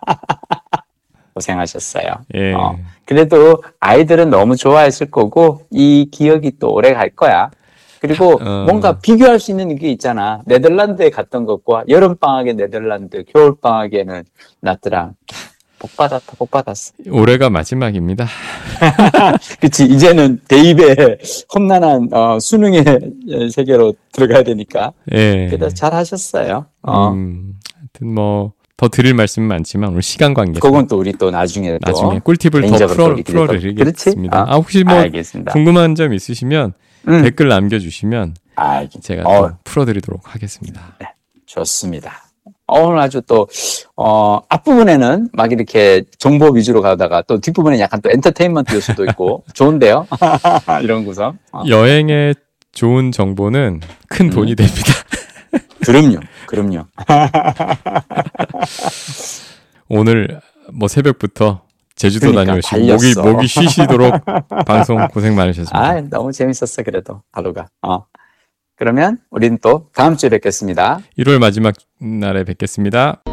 [1.35, 2.05] 고생하셨어요.
[2.35, 2.53] 예.
[2.53, 2.77] 어.
[3.05, 7.51] 그래도 아이들은 너무 좋아했을 거고 이 기억이 또 오래 갈 거야.
[7.99, 8.65] 그리고 어.
[8.65, 10.41] 뭔가 비교할 수 있는 게 있잖아.
[10.45, 14.23] 네덜란드에 갔던 것과 여름 방학에 네덜란드, 겨울 방학에는
[14.61, 15.13] 나트랑
[15.79, 16.93] 복 받았다, 복 받았어.
[17.11, 18.27] 올해가 마지막입니다.
[19.59, 21.17] 그치 이제는 대입에
[21.53, 22.85] 험난한 어, 수능의
[23.51, 24.93] 세계로 들어가야 되니까.
[25.13, 25.47] 예.
[25.47, 26.65] 그래도 잘 하셨어요.
[26.81, 27.09] 어.
[27.09, 31.79] 음, 하여튼 뭐 더 드릴 말씀은 많지만 오늘 시간 관계상 그건 또 우리 또 나중에
[37.05, 37.23] 아 음.
[37.23, 39.01] 댓글 남겨주시면 알겠습니다.
[39.01, 39.49] 제가 어.
[39.49, 40.97] 또 풀어드리도록 하겠습니다.
[41.45, 42.25] 좋습니다.
[42.67, 43.47] 오늘 아주 또,
[43.95, 50.07] 어, 앞부분에는 막 이렇게 정보 위주로 가다가 또 뒷부분에 약간 또 엔터테인먼트 요소도 있고 좋은데요?
[50.81, 51.37] 이런 구성.
[51.51, 52.33] 어, 여행의
[52.71, 54.55] 좋은 정보는 큰 돈이 음.
[54.55, 54.93] 됩니다.
[55.85, 56.19] 그럼요.
[56.47, 56.85] 그럼요.
[59.87, 60.41] 오늘
[60.73, 61.64] 뭐 새벽부터
[61.95, 63.33] 제주도 그러니까, 다녀오시고 목이.
[63.35, 64.13] 목이 쉬시도록
[64.67, 65.77] 방송 고생 많으셨습니다.
[65.79, 67.21] 아, 너무 재밌었어, 그래도.
[67.31, 67.67] 하루가.
[67.81, 68.05] 어.
[68.77, 70.99] 그러면 우리는 또 다음 주에 뵙겠습니다.
[71.17, 73.23] 1월 마지막 날에 뵙겠습니다.